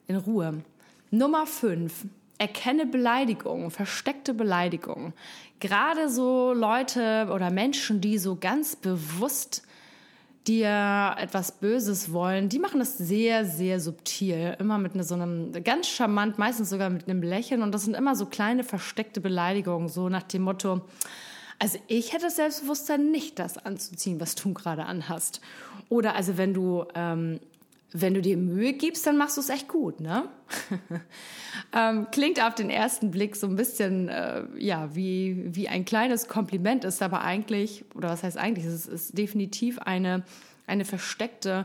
in 0.06 0.16
Ruhe. 0.16 0.62
Nummer 1.10 1.46
5. 1.46 2.06
Erkenne 2.38 2.86
Beleidigungen, 2.86 3.70
versteckte 3.70 4.32
Beleidigungen. 4.32 5.12
Gerade 5.58 6.08
so 6.08 6.52
Leute 6.52 7.28
oder 7.32 7.50
Menschen, 7.50 8.00
die 8.00 8.18
so 8.18 8.36
ganz 8.36 8.76
bewusst 8.76 9.62
dir 10.48 11.14
etwas 11.18 11.52
Böses 11.52 12.12
wollen, 12.12 12.48
die 12.48 12.58
machen 12.58 12.80
das 12.80 12.96
sehr, 12.96 13.44
sehr 13.44 13.78
subtil. 13.78 14.56
Immer 14.58 14.78
mit 14.78 14.92
so 15.04 15.14
einem, 15.14 15.52
ganz 15.62 15.86
charmant, 15.88 16.38
meistens 16.38 16.70
sogar 16.70 16.90
mit 16.90 17.08
einem 17.08 17.22
Lächeln. 17.22 17.62
Und 17.62 17.72
das 17.72 17.84
sind 17.84 17.94
immer 17.94 18.16
so 18.16 18.26
kleine 18.26 18.64
versteckte 18.64 19.20
Beleidigungen, 19.20 19.88
so 19.88 20.08
nach 20.08 20.22
dem 20.24 20.42
Motto, 20.42 20.80
also 21.58 21.78
ich 21.88 22.12
hätte 22.12 22.26
das 22.26 22.36
Selbstbewusstsein 22.36 23.10
nicht, 23.10 23.38
das 23.38 23.58
anzuziehen, 23.58 24.20
was 24.20 24.34
du 24.36 24.54
gerade 24.54 24.86
anhast. 24.86 25.40
Oder 25.88 26.14
also 26.14 26.36
wenn 26.36 26.54
du 26.54 26.84
ähm, 26.94 27.40
wenn 27.92 28.14
du 28.14 28.20
dir 28.20 28.36
Mühe 28.36 28.74
gibst, 28.74 29.06
dann 29.06 29.16
machst 29.16 29.36
du 29.36 29.40
es 29.40 29.48
echt 29.48 29.68
gut, 29.68 30.00
ne? 30.00 30.28
ähm, 31.72 32.08
klingt 32.12 32.42
auf 32.42 32.54
den 32.54 32.68
ersten 32.68 33.10
Blick 33.10 33.34
so 33.34 33.46
ein 33.46 33.56
bisschen, 33.56 34.08
äh, 34.08 34.44
ja, 34.58 34.94
wie, 34.94 35.54
wie 35.54 35.68
ein 35.68 35.86
kleines 35.86 36.28
Kompliment, 36.28 36.84
ist 36.84 37.02
aber 37.02 37.22
eigentlich, 37.22 37.86
oder 37.94 38.10
was 38.10 38.22
heißt 38.22 38.36
eigentlich, 38.36 38.66
es 38.66 38.86
ist, 38.86 39.16
definitiv 39.16 39.78
eine, 39.78 40.22
eine 40.66 40.84
versteckte, 40.84 41.64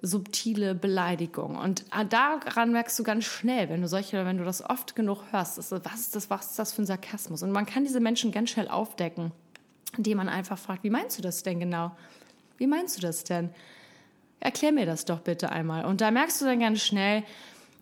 subtile 0.00 0.74
Beleidigung. 0.74 1.56
Und 1.56 1.82
äh, 1.96 2.04
daran 2.06 2.72
merkst 2.72 2.98
du 2.98 3.04
ganz 3.04 3.24
schnell, 3.24 3.68
wenn 3.68 3.82
du 3.82 3.88
solche, 3.88 4.26
wenn 4.26 4.38
du 4.38 4.44
das 4.44 4.68
oft 4.68 4.96
genug 4.96 5.22
hörst, 5.30 5.58
ist, 5.58 5.70
was 5.70 6.00
ist 6.00 6.16
das, 6.16 6.28
was 6.28 6.50
ist 6.50 6.58
das 6.58 6.72
für 6.72 6.82
ein 6.82 6.86
Sarkasmus? 6.86 7.44
Und 7.44 7.52
man 7.52 7.66
kann 7.66 7.84
diese 7.84 8.00
Menschen 8.00 8.32
ganz 8.32 8.50
schnell 8.50 8.66
aufdecken, 8.66 9.30
indem 9.96 10.16
man 10.16 10.28
einfach 10.28 10.58
fragt, 10.58 10.82
wie 10.82 10.90
meinst 10.90 11.18
du 11.18 11.22
das 11.22 11.44
denn 11.44 11.60
genau? 11.60 11.92
Wie 12.58 12.66
meinst 12.66 12.96
du 12.96 13.00
das 13.00 13.22
denn? 13.22 13.50
Erklär 14.42 14.72
mir 14.72 14.86
das 14.86 15.04
doch 15.04 15.20
bitte 15.20 15.50
einmal. 15.50 15.84
Und 15.84 16.00
da 16.00 16.10
merkst 16.10 16.40
du 16.40 16.44
dann 16.44 16.60
ganz 16.60 16.80
schnell, 16.80 17.22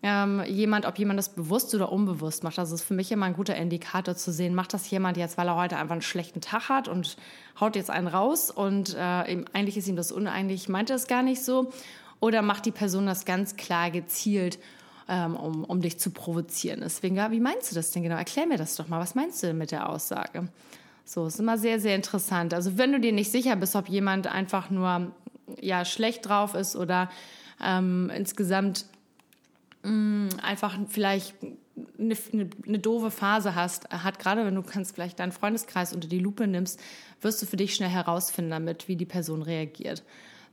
ähm, 0.03 0.41
jemand, 0.47 0.85
ob 0.85 0.97
jemand 0.97 1.19
das 1.19 1.29
bewusst 1.29 1.75
oder 1.75 1.91
unbewusst 1.91 2.43
macht. 2.43 2.57
Das 2.57 2.71
ist 2.71 2.83
für 2.83 2.93
mich 2.93 3.11
immer 3.11 3.27
ein 3.27 3.35
guter 3.35 3.55
Indikator 3.55 4.15
zu 4.15 4.31
sehen, 4.31 4.55
macht 4.55 4.73
das 4.73 4.89
jemand 4.89 5.17
jetzt, 5.17 5.37
weil 5.37 5.47
er 5.47 5.55
heute 5.55 5.77
einfach 5.77 5.93
einen 5.93 6.01
schlechten 6.01 6.41
Tag 6.41 6.69
hat 6.69 6.87
und 6.87 7.17
haut 7.59 7.75
jetzt 7.75 7.91
einen 7.91 8.07
raus 8.07 8.49
und 8.49 8.95
äh, 8.95 8.97
eigentlich 8.97 9.77
ist 9.77 9.87
ihm 9.87 9.95
das 9.95 10.11
uneinig, 10.11 10.69
meint 10.69 10.89
er 10.89 10.95
es 10.95 11.07
gar 11.07 11.21
nicht 11.21 11.43
so. 11.43 11.71
Oder 12.19 12.41
macht 12.41 12.65
die 12.65 12.71
Person 12.71 13.07
das 13.07 13.25
ganz 13.25 13.55
klar 13.55 13.89
gezielt, 13.89 14.59
ähm, 15.07 15.35
um, 15.35 15.63
um 15.63 15.81
dich 15.81 15.99
zu 15.99 16.11
provozieren. 16.11 16.81
Deswegen, 16.83 17.15
ja, 17.15 17.31
wie 17.31 17.39
meinst 17.39 17.71
du 17.71 17.75
das 17.75 17.91
denn 17.91 18.03
genau? 18.03 18.15
Erklär 18.15 18.45
mir 18.45 18.57
das 18.57 18.75
doch 18.75 18.87
mal. 18.87 18.99
Was 18.99 19.15
meinst 19.15 19.41
du 19.41 19.47
denn 19.47 19.57
mit 19.57 19.71
der 19.71 19.89
Aussage? 19.89 20.47
So, 21.03 21.25
ist 21.25 21.39
immer 21.39 21.57
sehr, 21.57 21.79
sehr 21.79 21.95
interessant. 21.95 22.53
Also 22.53 22.77
wenn 22.77 22.91
du 22.91 22.99
dir 22.99 23.11
nicht 23.11 23.31
sicher 23.31 23.55
bist, 23.55 23.75
ob 23.75 23.89
jemand 23.89 24.27
einfach 24.27 24.69
nur 24.69 25.11
ja 25.59 25.85
schlecht 25.85 26.27
drauf 26.27 26.53
ist 26.55 26.75
oder 26.75 27.09
ähm, 27.63 28.11
insgesamt 28.15 28.85
mh, 29.83 29.91
mm, 29.91 30.29
einfach 30.41 30.77
vielleicht 30.87 31.35
eine, 31.97 32.15
eine, 32.33 32.49
eine, 32.67 32.79
doofe 32.79 33.11
Phase 33.11 33.55
hast, 33.55 33.89
hat 33.89 34.19
gerade 34.19 34.45
wenn 34.45 34.55
du 34.55 34.61
kannst 34.61 34.95
vielleicht 34.95 35.19
deinen 35.19 35.31
Freundeskreis 35.31 35.93
unter 35.93 36.07
die 36.07 36.19
Lupe 36.19 36.47
nimmst, 36.47 36.79
wirst 37.21 37.41
du 37.41 37.45
für 37.45 37.57
dich 37.57 37.75
schnell 37.75 37.89
herausfinden 37.89 38.51
damit, 38.51 38.87
wie 38.87 38.95
die 38.95 39.05
Person 39.05 39.41
reagiert. 39.41 40.03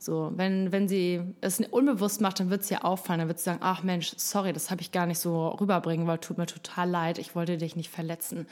So, 0.01 0.31
wenn, 0.35 0.71
wenn 0.71 0.87
sie 0.87 1.21
es 1.41 1.59
unbewusst 1.59 2.21
macht, 2.21 2.39
dann 2.39 2.49
wird 2.49 2.61
es 2.61 2.71
ihr 2.71 2.85
auffallen, 2.85 3.19
dann 3.19 3.27
wird 3.27 3.39
sie 3.39 3.45
sagen, 3.45 3.59
ach 3.61 3.83
Mensch, 3.83 4.13
sorry, 4.15 4.53
das 4.53 4.71
habe 4.71 4.81
ich 4.81 4.93
gar 4.93 5.05
nicht 5.05 5.19
so 5.19 5.49
rüberbringen, 5.49 6.07
weil 6.07 6.19
tut 6.19 6.37
mir 6.37 6.45
total 6.45 6.89
leid, 6.89 7.17
ich 7.17 7.35
wollte 7.35 7.57
dich 7.57 7.75
nicht 7.75 7.89
verletzen. 7.89 8.47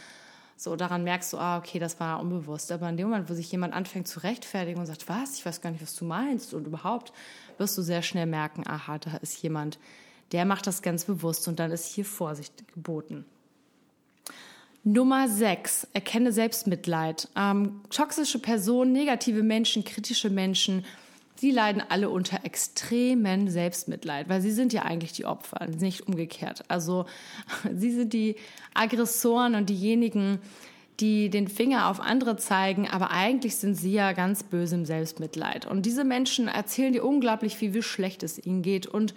So, 0.59 0.75
daran 0.75 1.03
merkst 1.03 1.33
du, 1.33 1.37
ah, 1.37 1.59
okay, 1.59 1.77
das 1.77 1.99
war 1.99 2.19
unbewusst. 2.19 2.71
Aber 2.71 2.89
in 2.89 2.97
dem 2.97 3.09
Moment, 3.09 3.29
wo 3.29 3.35
sich 3.35 3.51
jemand 3.51 3.75
anfängt 3.75 4.07
zu 4.07 4.19
rechtfertigen 4.21 4.79
und 4.79 4.87
sagt, 4.87 5.07
was, 5.07 5.37
ich 5.37 5.45
weiß 5.45 5.61
gar 5.61 5.69
nicht, 5.69 5.83
was 5.83 5.95
du 5.95 6.03
meinst 6.03 6.55
und 6.55 6.65
überhaupt, 6.65 7.13
wirst 7.59 7.77
du 7.77 7.83
sehr 7.83 8.01
schnell 8.01 8.25
merken, 8.25 8.65
aha, 8.65 8.97
da 8.97 9.17
ist 9.17 9.41
jemand, 9.43 9.77
der 10.31 10.45
macht 10.45 10.65
das 10.65 10.81
ganz 10.81 11.05
bewusst 11.05 11.47
und 11.47 11.59
dann 11.59 11.71
ist 11.71 11.85
hier 11.85 12.05
Vorsicht 12.05 12.67
geboten. 12.73 13.23
Nummer 14.83 15.27
6, 15.27 15.89
erkenne 15.93 16.31
Selbstmitleid. 16.31 17.29
Ähm, 17.35 17.81
toxische 17.91 18.39
Personen, 18.39 18.93
negative 18.93 19.43
Menschen, 19.43 19.83
kritische 19.83 20.31
Menschen, 20.31 20.85
die 21.41 21.51
leiden 21.51 21.83
alle 21.87 22.09
unter 22.09 22.43
extremen 22.43 23.49
Selbstmitleid, 23.49 24.29
weil 24.29 24.41
sie 24.41 24.51
sind 24.51 24.73
ja 24.73 24.83
eigentlich 24.83 25.11
die 25.13 25.25
Opfer, 25.25 25.67
nicht 25.67 26.07
umgekehrt. 26.07 26.63
Also 26.67 27.05
sie 27.73 27.91
sind 27.91 28.13
die 28.13 28.35
Aggressoren 28.73 29.55
und 29.55 29.69
diejenigen, 29.69 30.39
die 30.99 31.29
den 31.29 31.47
Finger 31.47 31.89
auf 31.89 31.99
andere 31.99 32.37
zeigen, 32.37 32.87
aber 32.87 33.11
eigentlich 33.11 33.57
sind 33.57 33.75
sie 33.75 33.91
ja 33.91 34.13
ganz 34.13 34.43
böse 34.43 34.75
im 34.75 34.85
Selbstmitleid. 34.85 35.67
Und 35.67 35.85
diese 35.85 36.03
Menschen 36.03 36.47
erzählen 36.47 36.93
dir 36.93 37.05
unglaublich 37.05 37.55
viel, 37.55 37.73
wie 37.73 37.83
schlecht 37.83 38.23
es 38.23 38.43
ihnen 38.43 38.63
geht 38.63 38.87
und 38.87 39.13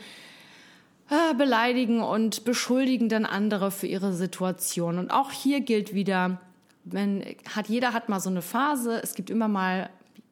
äh, 1.09 1.35
beleidigen 1.35 2.03
und 2.03 2.45
beschuldigen 2.45 3.09
dann 3.09 3.25
andere 3.25 3.71
für 3.71 3.87
ihre 3.87 4.13
Situation. 4.13 4.99
Und 4.99 5.11
auch 5.11 5.33
hier 5.33 5.61
gilt 5.61 5.95
wieder, 5.95 6.41
wenn 6.85 7.25
hat 7.55 7.69
jeder 7.69 7.95
hat 7.95 8.09
mal 8.09 8.21
so 8.21 8.31
eine 8.31 8.43
Phase. 8.43 9.01
Es 9.03 9.15
gibt 9.15 9.31
immer 9.31 9.49
mal 9.49 9.89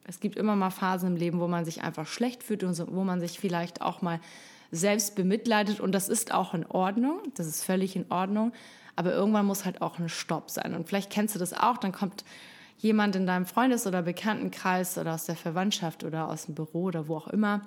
es 0.09 0.21
gibt 0.21 0.37
immer 0.37 0.57
mal 0.57 0.71
Phasen 0.71 1.11
im 1.11 1.17
Leben, 1.17 1.39
wo 1.39 1.47
man 1.47 1.65
sich 1.65 1.83
einfach 1.83 2.07
schlecht 2.07 2.43
fühlt 2.43 2.65
und 2.65 2.79
wo 2.91 3.05
man 3.05 3.21
sich 3.21 3.39
vielleicht 3.39 3.83
auch 3.83 4.01
mal 4.01 4.21
selbst 4.71 5.15
bemitleidet 5.15 5.81
und 5.81 5.93
das 5.93 6.09
ist 6.09 6.33
auch 6.33 6.55
in 6.55 6.67
Ordnung. 6.67 7.21
Das 7.35 7.47
ist 7.47 7.63
völlig 7.63 7.95
in 7.95 8.11
Ordnung. 8.11 8.53
Aber 8.97 9.13
irgendwann 9.13 9.47
muss 9.47 9.65
halt 9.65 9.83
auch 9.83 9.99
ein 9.99 10.09
Stopp 10.09 10.51
sein. 10.51 10.75
Und 10.75 10.89
vielleicht 10.89 11.11
kennst 11.11 11.35
du 11.35 11.39
das 11.39 11.53
auch. 11.53 11.77
Dann 11.77 11.93
kommt 11.93 12.25
jemand 12.79 13.17
in 13.17 13.27
deinem 13.27 13.47
Freundes- 13.47 13.87
oder 13.87 14.03
Bekanntenkreis 14.03 14.99
oder 14.99 15.15
aus 15.15 15.27
der 15.27 15.37
Verwandtschaft 15.37 16.05
oder 16.05 16.29
aus 16.29 16.47
dem 16.47 16.55
Büro 16.55 16.85
oder 16.85 17.07
wo 17.07 17.17
auch 17.17 17.29
immer 17.29 17.63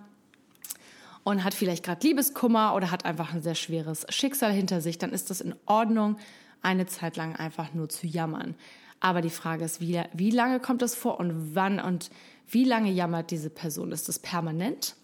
und 1.24 1.43
hat 1.43 1.53
vielleicht 1.53 1.86
gerade 1.86 2.05
Liebeskummer 2.05 2.74
oder 2.75 2.91
hat 2.91 3.05
einfach 3.05 3.33
ein 3.33 3.41
sehr 3.41 3.55
schweres 3.55 4.05
Schicksal 4.10 4.51
hinter 4.51 4.81
sich, 4.81 4.98
dann 4.98 5.12
ist 5.12 5.29
das 5.29 5.41
in 5.41 5.53
Ordnung, 5.65 6.17
eine 6.63 6.86
Zeit 6.88 7.17
lang 7.17 7.36
einfach 7.36 7.74
nur 7.74 7.89
zu 7.89 8.07
jammern. 8.07 8.55
Aber 9.00 9.21
die 9.21 9.31
Frage 9.31 9.65
ist, 9.65 9.81
wie, 9.81 10.01
wie 10.13 10.31
lange 10.31 10.60
kommt 10.60 10.81
das 10.81 10.95
vor 10.95 11.19
und 11.19 11.55
wann 11.55 11.79
und 11.79 12.12
wie 12.50 12.65
lange 12.65 12.91
jammert 12.91 13.31
diese 13.31 13.50
Person? 13.50 13.91
Ist 13.91 14.10
das 14.10 14.19
permanent? 14.19 14.95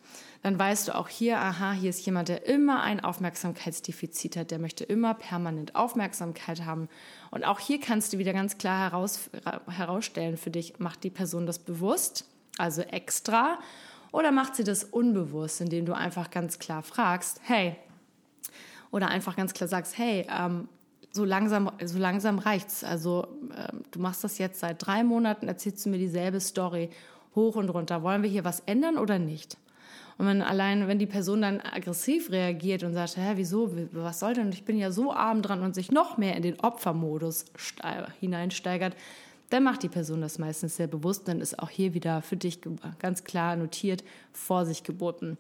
Dann 0.44 0.58
weißt 0.58 0.88
du 0.88 0.96
auch 0.96 1.10
hier, 1.10 1.40
aha, 1.40 1.74
hier 1.74 1.90
ist 1.90 2.06
jemand, 2.06 2.30
der 2.30 2.48
immer 2.48 2.82
ein 2.82 3.00
Aufmerksamkeitsdefizit 3.00 4.38
hat, 4.38 4.52
der 4.52 4.60
möchte 4.60 4.84
immer 4.84 5.14
permanent 5.14 5.76
Aufmerksamkeit 5.76 6.64
haben. 6.64 6.90
Und 7.32 7.44
auch 7.44 7.60
hier 7.60 7.80
kannst 7.80 8.14
du 8.14 8.18
wieder 8.18 8.34
ganz 8.34 8.58
klar 8.58 8.92
heraus, 8.92 9.30
herausstellen 9.68 10.38
für 10.38 10.52
dich, 10.52 10.80
macht 10.80 11.04
die 11.04 11.10
Person 11.10 11.46
das 11.46 11.60
bewusst, 11.60 12.26
also 12.58 12.82
extra, 12.82 13.60
oder 14.12 14.32
macht 14.32 14.56
sie 14.56 14.64
das 14.64 14.84
unbewusst, 14.84 15.60
indem 15.60 15.86
du 15.86 15.94
einfach 15.94 16.32
ganz 16.32 16.60
klar 16.60 16.82
fragst, 16.82 17.42
hey, 17.44 17.76
oder 18.92 19.10
einfach 19.10 19.36
ganz 19.36 19.54
klar 19.54 19.68
sagst, 19.68 19.98
hey, 19.98 20.26
ähm, 20.30 20.70
so 21.12 21.26
langsam, 21.26 21.72
so 21.84 21.98
langsam 21.98 22.40
reicht's. 22.40 22.84
Also 22.84 23.28
ähm, 23.56 23.84
du 23.92 24.00
machst 24.00 24.24
das 24.24 24.38
jetzt 24.38 24.60
seit 24.60 24.86
drei 24.86 25.04
Monaten, 25.04 25.48
erzählst 25.48 25.86
du 25.86 25.90
mir 25.90 25.98
dieselbe 25.98 26.40
Story 26.40 26.90
hoch 27.38 27.56
und 27.56 27.70
runter. 27.70 28.04
Wollen 28.04 28.24
wir 28.24 28.30
hier 28.30 28.44
was 28.44 28.60
ändern 28.66 28.98
oder 28.98 29.18
nicht? 29.18 29.58
Und 30.18 30.26
wenn 30.26 30.42
allein, 30.42 30.88
wenn 30.88 31.00
die 31.00 31.06
Person 31.06 31.44
dann 31.44 31.62
aggressiv 31.62 32.32
reagiert 32.32 32.84
und 32.84 32.94
sagt, 32.94 33.18
hä, 33.18 33.34
wieso, 33.36 33.72
was 33.92 34.20
soll 34.20 34.34
denn, 34.34 34.50
ich 34.52 34.66
bin 34.66 34.78
ja 34.78 34.92
so 34.92 35.14
arm 35.14 35.42
dran 35.42 35.62
und 35.62 35.76
sich 35.76 35.92
noch 35.92 36.18
mehr 36.18 36.36
in 36.36 36.42
den 36.42 36.60
Opfermodus 36.60 37.46
hineinsteigert, 38.20 38.96
dann 39.50 39.64
macht 39.64 39.84
die 39.84 39.90
Person 39.90 40.22
das 40.22 40.40
meistens 40.40 40.76
sehr 40.76 40.88
bewusst. 40.88 41.28
Dann 41.28 41.40
ist 41.40 41.60
auch 41.60 41.70
hier 41.70 41.94
wieder 41.94 42.22
für 42.22 42.36
dich 42.36 42.60
ganz 43.00 43.24
klar 43.24 43.56
notiert, 43.56 44.04
Vorsicht 44.34 44.84
geboten. 44.84 45.38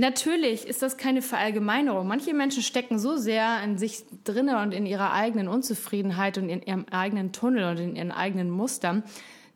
Natürlich 0.00 0.66
ist 0.66 0.82
das 0.82 0.96
keine 0.96 1.22
Verallgemeinerung. 1.22 2.06
Manche 2.06 2.32
Menschen 2.32 2.62
stecken 2.62 2.98
so 2.98 3.16
sehr 3.16 3.62
in 3.64 3.78
sich 3.78 4.04
drinne 4.24 4.62
und 4.62 4.72
in 4.72 4.86
ihrer 4.86 5.12
eigenen 5.12 5.48
Unzufriedenheit 5.48 6.38
und 6.38 6.48
in 6.48 6.62
ihrem 6.62 6.86
eigenen 6.90 7.32
Tunnel 7.32 7.64
und 7.64 7.80
in 7.80 7.96
ihren 7.96 8.12
eigenen 8.12 8.48
Mustern, 8.48 9.02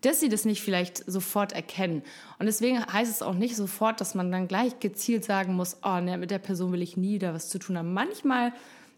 dass 0.03 0.21
sie 0.21 0.29
das 0.29 0.45
nicht 0.45 0.63
vielleicht 0.63 1.11
sofort 1.11 1.53
erkennen. 1.53 2.03
Und 2.39 2.47
deswegen 2.47 2.85
heißt 2.85 3.11
es 3.11 3.23
auch 3.23 3.35
nicht 3.35 3.57
sofort, 3.57 4.01
dass 4.01 4.15
man 4.15 4.31
dann 4.31 4.49
gleich 4.49 4.79
gezielt 4.81 5.25
sagen 5.25 5.55
muss, 5.55 5.79
oh, 5.83 6.01
ne, 6.01 6.19
mit 6.19 6.31
der 6.31 6.39
Person 6.39 6.73
will 6.73 6.83
ich 6.83 6.97
nie 6.97 7.19
da 7.19 7.33
was 7.33 7.49
zu 7.49 7.59
tun 7.59 7.79
haben. 7.79 7.95
Manchmal 7.95 8.53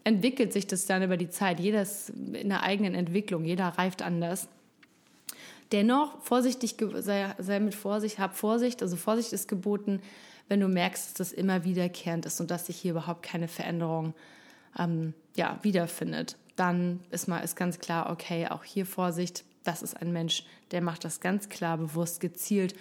entwickelt 0.05 0.53
sich 0.53 0.67
das 0.67 0.87
dann 0.87 1.03
über 1.03 1.17
die 1.17 1.31
Zeit. 1.31 1.61
Jeder 1.61 1.83
ist 1.83 2.11
in 2.11 2.49
der 2.49 2.63
eigenen 2.63 2.95
Entwicklung, 2.95 3.45
jeder 3.45 3.69
reift 3.69 4.03
anders. 4.03 4.49
Dennoch, 5.73 6.21
vorsichtig, 6.23 6.77
sei, 6.99 7.35
sei 7.39 7.61
mit 7.61 7.75
Vorsicht, 7.75 8.19
hab 8.19 8.37
Vorsicht, 8.37 8.83
also 8.83 8.97
Vorsicht 8.97 9.33
ist 9.33 9.49
geboten, 9.49 10.01
wenn 10.49 10.61
du 10.61 10.69
merkst, 10.69 11.07
dass 11.07 11.31
das 11.31 11.33
immer 11.33 11.65
wiederkehrend 11.65 12.27
ist 12.27 12.41
und 12.41 12.51
dass 12.51 12.67
sich 12.67 12.77
hier 12.77 12.93
überhaupt 12.93 13.23
keine 13.23 13.49
Veränderung 13.49 14.15
ähm, 14.79 15.15
ja, 15.37 15.59
wiederfindet. 15.63 16.37
Dann 16.57 17.01
ist 17.11 17.29
mal 17.29 17.41
ist 17.41 17.57
ganz 17.57 17.79
klar, 17.79 18.11
okay, 18.11 18.47
auch 18.49 18.63
hier 18.63 18.87
Vorsicht, 18.87 19.45
das 19.65 19.83
ist 19.83 20.01
ein 20.01 20.13
Mensch, 20.13 20.45
der 20.71 20.81
macht 20.81 21.05
das 21.05 21.21
ganz 21.21 21.49
klar, 21.49 21.79
bewusst, 21.79 22.21
gezielt 22.21 22.75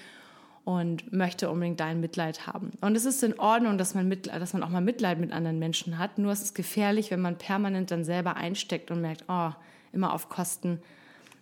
und 0.65 1.11
möchte 1.11 1.49
unbedingt 1.49 1.79
dein 1.79 1.99
Mitleid 1.99 2.47
haben. 2.47 2.71
Und 2.81 2.95
es 2.95 3.05
ist 3.05 3.23
in 3.23 3.39
Ordnung, 3.39 3.77
dass 3.77 3.95
man, 3.95 4.07
Mitleid, 4.07 4.41
dass 4.41 4.53
man 4.53 4.63
auch 4.63 4.69
mal 4.69 4.81
Mitleid 4.81 5.19
mit 5.19 5.31
anderen 5.31 5.59
Menschen 5.59 5.97
hat. 5.97 6.17
Nur 6.17 6.31
es 6.31 6.41
ist 6.41 6.55
gefährlich, 6.55 7.11
wenn 7.11 7.21
man 7.21 7.37
permanent 7.37 7.91
dann 7.91 8.05
selber 8.05 8.35
einsteckt 8.35 8.91
und 8.91 9.01
merkt, 9.01 9.25
oh, 9.27 9.51
immer 9.91 10.13
auf 10.13 10.29
Kosten 10.29 10.79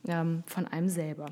ähm, 0.08 0.44
von 0.48 0.68
einem 0.68 0.90
selber. 0.90 1.28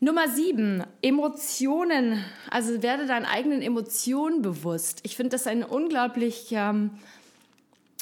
Nummer 0.00 0.28
sieben, 0.28 0.82
Emotionen. 1.00 2.24
Also 2.50 2.82
werde 2.82 3.06
deinen 3.06 3.24
eigenen 3.24 3.62
Emotionen 3.62 4.42
bewusst. 4.42 4.98
Ich 5.04 5.14
finde 5.14 5.30
das 5.30 5.46
einen 5.46 5.62
unglaublich 5.62 6.48
ähm, 6.50 6.90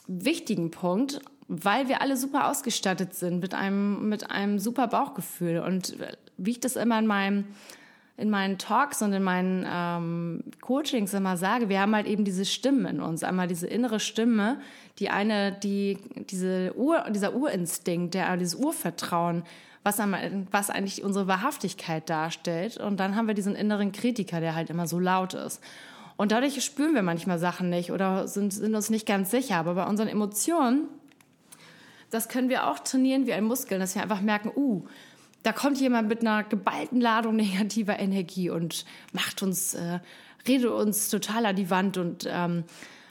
wichtigen 0.06 0.70
Punkt, 0.70 1.20
weil 1.52 1.88
wir 1.88 2.00
alle 2.00 2.16
super 2.16 2.48
ausgestattet 2.48 3.14
sind 3.14 3.40
mit 3.40 3.54
einem, 3.54 4.08
mit 4.08 4.30
einem 4.30 4.60
super 4.60 4.86
Bauchgefühl. 4.86 5.58
Und 5.58 5.96
wie 6.36 6.52
ich 6.52 6.60
das 6.60 6.76
immer 6.76 6.98
in 6.98 7.06
meinem 7.06 7.44
in 8.16 8.28
meinen 8.28 8.58
Talks 8.58 9.00
und 9.00 9.14
in 9.14 9.22
meinen 9.22 9.66
ähm, 9.66 10.44
Coachings 10.60 11.14
immer 11.14 11.38
sage, 11.38 11.70
wir 11.70 11.80
haben 11.80 11.94
halt 11.94 12.06
eben 12.06 12.22
diese 12.22 12.44
Stimmen 12.44 12.84
in 12.84 13.00
uns. 13.00 13.24
Einmal 13.24 13.48
diese 13.48 13.66
innere 13.66 13.98
Stimme, 13.98 14.60
die 14.98 15.08
eine, 15.08 15.52
die, 15.52 15.96
diese 16.28 16.74
Ur, 16.76 17.02
dieser 17.08 17.34
Urinstinkt, 17.34 18.12
der, 18.12 18.36
dieses 18.36 18.56
Urvertrauen, 18.56 19.42
was, 19.84 19.98
was 20.50 20.68
eigentlich 20.68 21.02
unsere 21.02 21.28
Wahrhaftigkeit 21.28 22.10
darstellt. 22.10 22.76
Und 22.76 23.00
dann 23.00 23.16
haben 23.16 23.26
wir 23.26 23.32
diesen 23.32 23.54
inneren 23.54 23.90
Kritiker, 23.90 24.40
der 24.40 24.54
halt 24.54 24.68
immer 24.68 24.86
so 24.86 24.98
laut 24.98 25.32
ist. 25.32 25.62
Und 26.18 26.30
dadurch 26.30 26.62
spüren 26.62 26.94
wir 26.94 27.02
manchmal 27.02 27.38
Sachen 27.38 27.70
nicht 27.70 27.90
oder 27.90 28.28
sind, 28.28 28.52
sind 28.52 28.74
uns 28.74 28.90
nicht 28.90 29.06
ganz 29.06 29.30
sicher. 29.30 29.56
Aber 29.56 29.74
bei 29.74 29.86
unseren 29.86 30.08
Emotionen, 30.08 30.88
das 32.10 32.28
können 32.28 32.48
wir 32.48 32.68
auch 32.68 32.80
trainieren 32.80 33.26
wie 33.26 33.32
ein 33.32 33.44
Muskel, 33.44 33.78
dass 33.78 33.94
wir 33.94 34.02
einfach 34.02 34.20
merken, 34.20 34.52
uh, 34.54 34.84
da 35.42 35.52
kommt 35.52 35.80
jemand 35.80 36.08
mit 36.08 36.20
einer 36.20 36.44
geballten 36.44 37.00
Ladung 37.00 37.36
negativer 37.36 37.98
Energie 37.98 38.50
und 38.50 38.84
macht 39.12 39.42
uns, 39.42 39.74
äh, 39.74 40.00
redet 40.46 40.70
uns 40.70 41.08
total 41.08 41.46
an 41.46 41.56
die 41.56 41.70
Wand 41.70 41.96
und 41.96 42.28
ähm, 42.30 42.64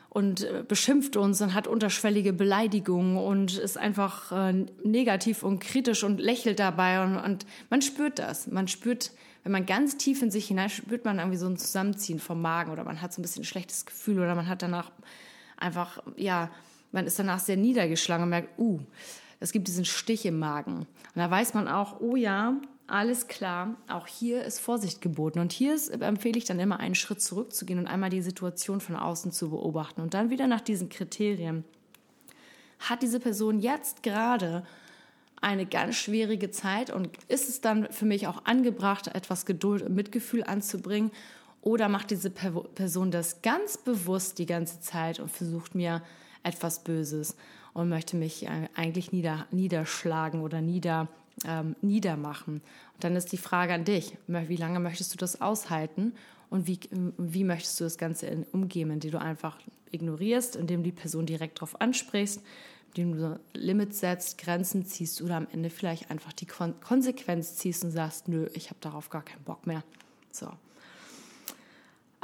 und 0.09 0.43
äh, 0.43 0.63
beschimpft 0.67 1.15
uns 1.17 1.41
und 1.41 1.53
hat 1.53 1.67
unterschwellige 1.67 2.33
Beleidigungen 2.33 3.17
und 3.17 3.57
ist 3.57 3.77
einfach 3.77 4.31
äh, 4.31 4.65
negativ 4.83 5.43
und 5.43 5.59
kritisch 5.59 6.03
und 6.03 6.19
lächelt 6.19 6.59
dabei 6.59 7.03
und, 7.03 7.17
und 7.17 7.45
man 7.69 7.81
spürt 7.81 8.17
das. 8.17 8.47
Man 8.47 8.67
spürt, 8.67 9.11
wenn 9.43 9.51
man 9.51 9.65
ganz 9.65 9.97
tief 9.97 10.21
in 10.21 10.31
sich 10.31 10.47
hinein 10.47 10.69
spürt 10.69 11.05
man 11.05 11.19
irgendwie 11.19 11.37
so 11.37 11.47
ein 11.47 11.57
Zusammenziehen 11.57 12.19
vom 12.19 12.41
Magen 12.41 12.71
oder 12.71 12.83
man 12.83 13.01
hat 13.01 13.13
so 13.13 13.21
ein 13.21 13.23
bisschen 13.23 13.43
ein 13.43 13.45
schlechtes 13.45 13.85
Gefühl 13.85 14.17
oder 14.17 14.33
man 14.33 14.47
hat 14.47 14.63
danach 14.63 14.91
einfach, 15.57 16.01
ja, 16.17 16.49
man 16.91 17.05
ist 17.05 17.19
danach 17.19 17.39
sehr 17.39 17.57
niedergeschlagen 17.57 18.23
und 18.23 18.29
merkt, 18.29 18.57
uh, 18.59 18.79
es 19.39 19.51
gibt 19.51 19.67
diesen 19.67 19.85
Stich 19.85 20.25
im 20.25 20.39
Magen. 20.39 20.79
Und 20.79 20.87
da 21.15 21.29
weiß 21.29 21.53
man 21.53 21.67
auch, 21.67 22.01
oh 22.01 22.15
ja, 22.15 22.59
alles 22.87 23.27
klar, 23.27 23.75
auch 23.87 24.07
hier 24.07 24.43
ist 24.43 24.59
Vorsicht 24.59 25.01
geboten. 25.01 25.39
Und 25.39 25.53
hier 25.53 25.75
ist, 25.75 25.89
empfehle 25.89 26.37
ich 26.37 26.45
dann 26.45 26.59
immer 26.59 26.79
einen 26.79 26.95
Schritt 26.95 27.21
zurückzugehen 27.21 27.79
und 27.79 27.87
einmal 27.87 28.09
die 28.09 28.21
Situation 28.21 28.81
von 28.81 28.95
außen 28.95 29.31
zu 29.31 29.51
beobachten 29.51 30.01
und 30.01 30.13
dann 30.13 30.29
wieder 30.29 30.47
nach 30.47 30.61
diesen 30.61 30.89
Kriterien. 30.89 31.63
Hat 32.79 33.01
diese 33.01 33.19
Person 33.19 33.59
jetzt 33.59 34.03
gerade 34.03 34.65
eine 35.41 35.65
ganz 35.65 35.95
schwierige 35.95 36.51
Zeit 36.51 36.89
und 36.89 37.09
ist 37.27 37.47
es 37.47 37.61
dann 37.61 37.91
für 37.91 38.05
mich 38.05 38.27
auch 38.27 38.45
angebracht, 38.45 39.07
etwas 39.07 39.45
Geduld 39.45 39.83
und 39.83 39.95
Mitgefühl 39.95 40.43
anzubringen? 40.43 41.11
Oder 41.61 41.89
macht 41.89 42.09
diese 42.11 42.29
Person 42.29 43.11
das 43.11 43.41
ganz 43.41 43.77
bewusst 43.77 44.39
die 44.39 44.45
ganze 44.45 44.79
Zeit 44.79 45.19
und 45.19 45.29
versucht 45.29 45.75
mir 45.75 46.01
etwas 46.43 46.83
Böses 46.83 47.35
und 47.73 47.89
möchte 47.89 48.17
mich 48.17 48.47
eigentlich 48.75 49.11
nieder, 49.11 49.47
niederschlagen 49.51 50.41
oder 50.41 50.61
nieder, 50.61 51.07
ähm, 51.45 51.75
niedermachen. 51.81 52.55
Und 52.55 53.03
dann 53.03 53.15
ist 53.15 53.31
die 53.31 53.37
Frage 53.37 53.73
an 53.73 53.85
dich, 53.85 54.17
wie 54.27 54.55
lange 54.55 54.79
möchtest 54.79 55.13
du 55.13 55.17
das 55.17 55.41
aushalten 55.41 56.13
und 56.49 56.67
wie, 56.67 56.79
wie 57.17 57.43
möchtest 57.43 57.79
du 57.79 57.83
das 57.83 57.97
Ganze 57.97 58.45
umgehen, 58.51 58.91
indem 58.91 59.11
du 59.11 59.21
einfach 59.21 59.57
ignorierst, 59.91 60.55
indem 60.55 60.83
du 60.83 60.89
die 60.89 60.95
Person 60.95 61.25
direkt 61.25 61.59
darauf 61.59 61.79
ansprichst, 61.79 62.41
indem 62.89 63.17
du 63.17 63.39
Limits 63.53 63.99
setzt, 63.99 64.37
Grenzen 64.39 64.85
ziehst 64.85 65.21
oder 65.21 65.35
am 65.35 65.47
Ende 65.51 65.69
vielleicht 65.69 66.09
einfach 66.09 66.33
die 66.33 66.45
Kon 66.45 66.73
Konsequenz 66.81 67.55
ziehst 67.55 67.83
und 67.83 67.91
sagst, 67.91 68.27
nö, 68.27 68.47
ich 68.53 68.69
habe 68.69 68.79
darauf 68.81 69.09
gar 69.09 69.23
keinen 69.23 69.43
Bock 69.43 69.67
mehr. 69.67 69.83
So. 70.31 70.49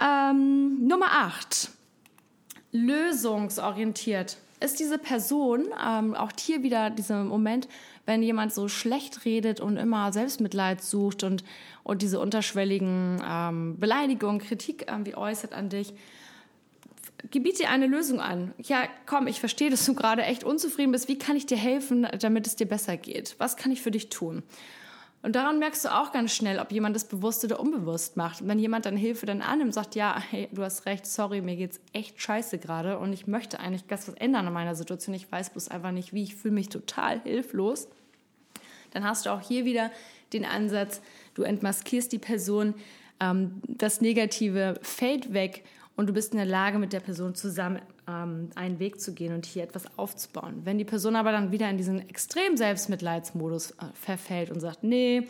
Ähm, 0.01 0.88
Nummer 0.88 1.12
8. 1.12 1.69
Lösungsorientiert 2.75 4.38
ist 4.60 4.79
diese 4.79 4.98
Person, 4.98 5.67
ähm, 5.86 6.13
auch 6.13 6.32
hier 6.38 6.62
wieder 6.62 6.89
dieser 6.89 7.24
Moment, 7.24 7.67
wenn 8.05 8.22
jemand 8.22 8.53
so 8.53 8.67
schlecht 8.67 9.25
redet 9.25 9.60
und 9.60 9.77
immer 9.77 10.12
Selbstmitleid 10.12 10.82
sucht 10.82 11.24
und, 11.24 11.44
und 11.84 12.01
diese 12.01 12.20
unterschwelligen 12.20 13.22
ähm, 13.25 13.79
Beleidigungen, 13.79 14.39
Kritik 14.39 14.86
irgendwie 14.89 15.15
äußert 15.15 15.53
an 15.53 15.70
dich, 15.70 15.94
gebiet 17.32 17.60
dir 17.60 17.70
eine 17.70 17.88
Lösung 17.88 18.20
an. 18.20 18.53
Ja, 18.60 18.84
komm, 19.05 19.27
ich 19.27 19.39
verstehe, 19.39 19.70
dass 19.70 19.86
du 19.86 19.94
gerade 19.94 20.24
echt 20.24 20.44
unzufrieden 20.44 20.91
bist. 20.91 21.08
Wie 21.08 21.17
kann 21.17 21.36
ich 21.36 21.46
dir 21.46 21.58
helfen, 21.58 22.08
damit 22.20 22.46
es 22.46 22.55
dir 22.55 22.67
besser 22.67 22.98
geht? 22.98 23.36
Was 23.38 23.55
kann 23.55 23.72
ich 23.72 23.82
für 23.82 23.91
dich 23.91 24.10
tun? 24.10 24.44
Und 25.25 25.36
daran 25.36 25.58
merkst 25.58 25.84
du 25.84 25.89
auch 25.89 26.12
ganz 26.12 26.36
schnell, 26.36 26.60
ob 26.60 26.72
jemand 26.72 26.96
das 26.96 27.05
bewusst 27.05 27.44
oder 27.44 27.60
unbewusst 27.60 28.15
macht. 28.15 28.41
Und 28.41 28.48
wenn 28.48 28.60
jemand 28.60 28.86
dann 28.86 28.96
Hilfe 28.96 29.25
dann 29.25 29.41
annimmt, 29.41 29.74
sagt, 29.74 29.96
ja, 29.96 30.22
hey, 30.29 30.48
du 30.51 30.62
hast 30.62 30.86
recht, 30.86 31.08
sorry, 31.08 31.41
mir 31.41 31.55
geht's 31.55 31.82
echt 31.94 32.22
scheiße 32.22 32.60
gerade 32.60 33.00
und 33.00 33.12
ich 33.12 33.25
möchte 33.25 33.60
eigentlich 33.60 33.88
ganz 33.88 34.08
was 34.08 34.13
ändern 34.13 34.46
an 34.46 34.53
meiner 34.53 34.75
Situation. 34.75 35.15
Ich 35.15 35.32
weiß 35.32 35.50
bloß 35.50 35.70
einfach 35.70 35.89
nicht, 35.89 36.13
wie. 36.13 36.22
Ich 36.22 36.36
fühle 36.36 36.53
mich 36.53 36.70
total 36.70 37.22
hilflos. 37.22 37.88
Dann 38.91 39.03
hast 39.03 39.25
du 39.25 39.32
auch 39.32 39.41
hier 39.41 39.65
wieder 39.65 39.89
den 40.32 40.46
Ansatz, 40.46 41.01
du 41.34 41.41
entmaskierst 41.41 42.12
die 42.12 42.20
Person, 42.20 42.75
ähm, 43.20 43.63
das 43.67 44.01
Negative 44.01 44.77
fällt 44.84 45.34
weg 45.34 45.63
und 45.96 46.08
du 46.08 46.13
bist 46.13 46.34
in 46.34 46.38
der 46.38 46.46
Lage, 46.46 46.77
mit 46.77 46.94
der 46.94 47.00
Person 47.00 47.34
zusammen 47.34 47.82
ähm, 48.07 48.50
einen 48.55 48.79
Weg 48.79 49.00
zu 49.00 49.13
gehen 49.13 49.33
und 49.33 49.45
hier 49.45 49.63
etwas 49.63 49.85
aufzubauen. 49.97 50.62
Wenn 50.63 50.77
die 50.77 50.85
Person 50.85 51.15
aber 51.15 51.31
dann 51.31 51.51
wieder 51.51 51.69
in 51.69 51.77
diesen 51.77 52.07
extremen 52.09 52.57
Selbstmitleidsmodus 52.57 53.71
äh, 53.71 53.85
verfällt 53.93 54.51
und 54.51 54.59
sagt, 54.59 54.83
nee, 54.83 55.27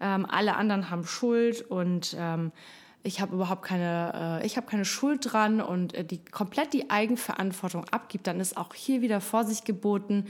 ähm, 0.00 0.26
alle 0.26 0.56
anderen 0.56 0.90
haben 0.90 1.06
Schuld 1.06 1.62
und 1.62 2.16
ähm, 2.18 2.52
ich 3.02 3.20
habe 3.20 3.34
überhaupt 3.34 3.62
keine, 3.62 4.40
äh, 4.42 4.46
ich 4.46 4.56
habe 4.56 4.66
keine 4.66 4.84
Schuld 4.84 5.32
dran 5.32 5.60
und 5.60 5.94
äh, 5.94 6.04
die 6.04 6.24
komplett 6.24 6.72
die 6.72 6.90
Eigenverantwortung 6.90 7.84
abgibt, 7.90 8.26
dann 8.26 8.40
ist 8.40 8.56
auch 8.56 8.74
hier 8.74 9.00
wieder 9.00 9.20
Vorsicht 9.20 9.64
geboten 9.64 10.26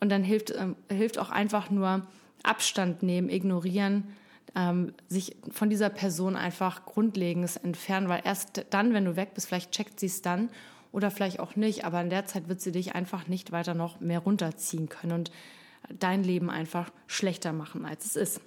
und 0.00 0.10
dann 0.10 0.22
hilft, 0.22 0.52
ähm, 0.52 0.76
hilft 0.88 1.18
auch 1.18 1.30
einfach 1.30 1.70
nur 1.70 2.06
Abstand 2.42 3.02
nehmen, 3.02 3.28
ignorieren 3.28 4.14
ähm, 4.54 4.94
sich 5.08 5.36
von 5.50 5.70
dieser 5.70 5.90
Person 5.90 6.36
einfach 6.36 6.84
grundlegendes 6.84 7.56
entfernen, 7.56 8.08
weil 8.08 8.22
erst 8.24 8.66
dann, 8.70 8.94
wenn 8.94 9.04
du 9.04 9.16
weg 9.16 9.34
bist, 9.34 9.48
vielleicht 9.48 9.72
checkt 9.72 9.98
sie 9.98 10.06
es 10.06 10.22
dann 10.22 10.50
oder 10.94 11.10
vielleicht 11.10 11.40
auch 11.40 11.56
nicht, 11.56 11.84
aber 11.84 12.00
in 12.00 12.08
der 12.08 12.24
Zeit 12.24 12.48
wird 12.48 12.60
sie 12.60 12.70
dich 12.70 12.94
einfach 12.94 13.26
nicht 13.26 13.50
weiter 13.50 13.74
noch 13.74 13.98
mehr 14.00 14.20
runterziehen 14.20 14.88
können 14.88 15.12
und 15.12 15.32
dein 15.98 16.22
Leben 16.22 16.50
einfach 16.50 16.90
schlechter 17.08 17.52
machen, 17.52 17.84
als 17.84 18.06
es 18.06 18.16
ist. 18.16 18.40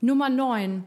Nummer 0.00 0.28
9. 0.28 0.84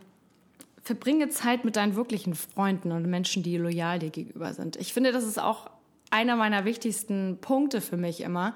Verbringe 0.84 1.30
Zeit 1.30 1.64
mit 1.64 1.78
deinen 1.78 1.96
wirklichen 1.96 2.36
Freunden 2.36 2.92
und 2.92 3.10
Menschen, 3.10 3.42
die 3.42 3.56
loyal 3.56 4.00
dir 4.00 4.10
gegenüber 4.10 4.54
sind. 4.54 4.76
Ich 4.76 4.94
finde, 4.94 5.14
das 5.14 5.24
ist 5.24 5.40
auch 5.40 5.70
einer 6.12 6.36
meiner 6.36 6.66
wichtigsten 6.66 7.38
Punkte 7.40 7.80
für 7.80 7.98
mich 7.98 8.20
immer, 8.20 8.56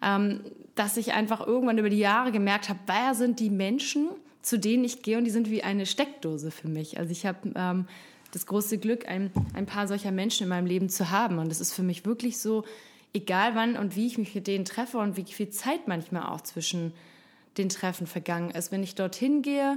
ähm, 0.00 0.40
dass 0.74 0.96
ich 0.96 1.12
einfach 1.12 1.46
irgendwann 1.46 1.76
über 1.76 1.90
die 1.90 1.98
Jahre 1.98 2.32
gemerkt 2.32 2.70
habe, 2.70 2.80
wer 2.86 3.14
sind 3.14 3.40
die 3.40 3.50
Menschen, 3.50 4.08
zu 4.40 4.58
denen 4.58 4.84
ich 4.84 5.02
gehe 5.02 5.18
und 5.18 5.24
die 5.24 5.30
sind 5.30 5.50
wie 5.50 5.62
eine 5.62 5.84
Steckdose 5.84 6.50
für 6.50 6.68
mich. 6.68 6.98
Also 6.98 7.12
ich 7.12 7.26
habe 7.26 7.52
ähm, 7.54 7.86
das 8.32 8.46
große 8.46 8.78
Glück, 8.78 9.06
ein, 9.06 9.30
ein 9.54 9.66
paar 9.66 9.86
solcher 9.86 10.10
Menschen 10.10 10.44
in 10.44 10.48
meinem 10.48 10.66
Leben 10.66 10.88
zu 10.88 11.10
haben 11.10 11.38
und 11.38 11.52
es 11.52 11.60
ist 11.60 11.72
für 11.72 11.82
mich 11.82 12.04
wirklich 12.04 12.38
so, 12.38 12.64
egal 13.14 13.54
wann 13.54 13.76
und 13.76 13.94
wie 13.94 14.06
ich 14.06 14.18
mich 14.18 14.34
mit 14.34 14.46
denen 14.46 14.64
treffe 14.64 14.98
und 14.98 15.16
wie 15.16 15.24
viel 15.24 15.50
Zeit 15.50 15.86
manchmal 15.86 16.24
auch 16.24 16.40
zwischen 16.40 16.92
den 17.58 17.68
Treffen 17.68 18.06
vergangen 18.06 18.50
ist. 18.50 18.72
Wenn 18.72 18.82
ich 18.82 18.94
dorthin 18.94 19.42
gehe, 19.42 19.76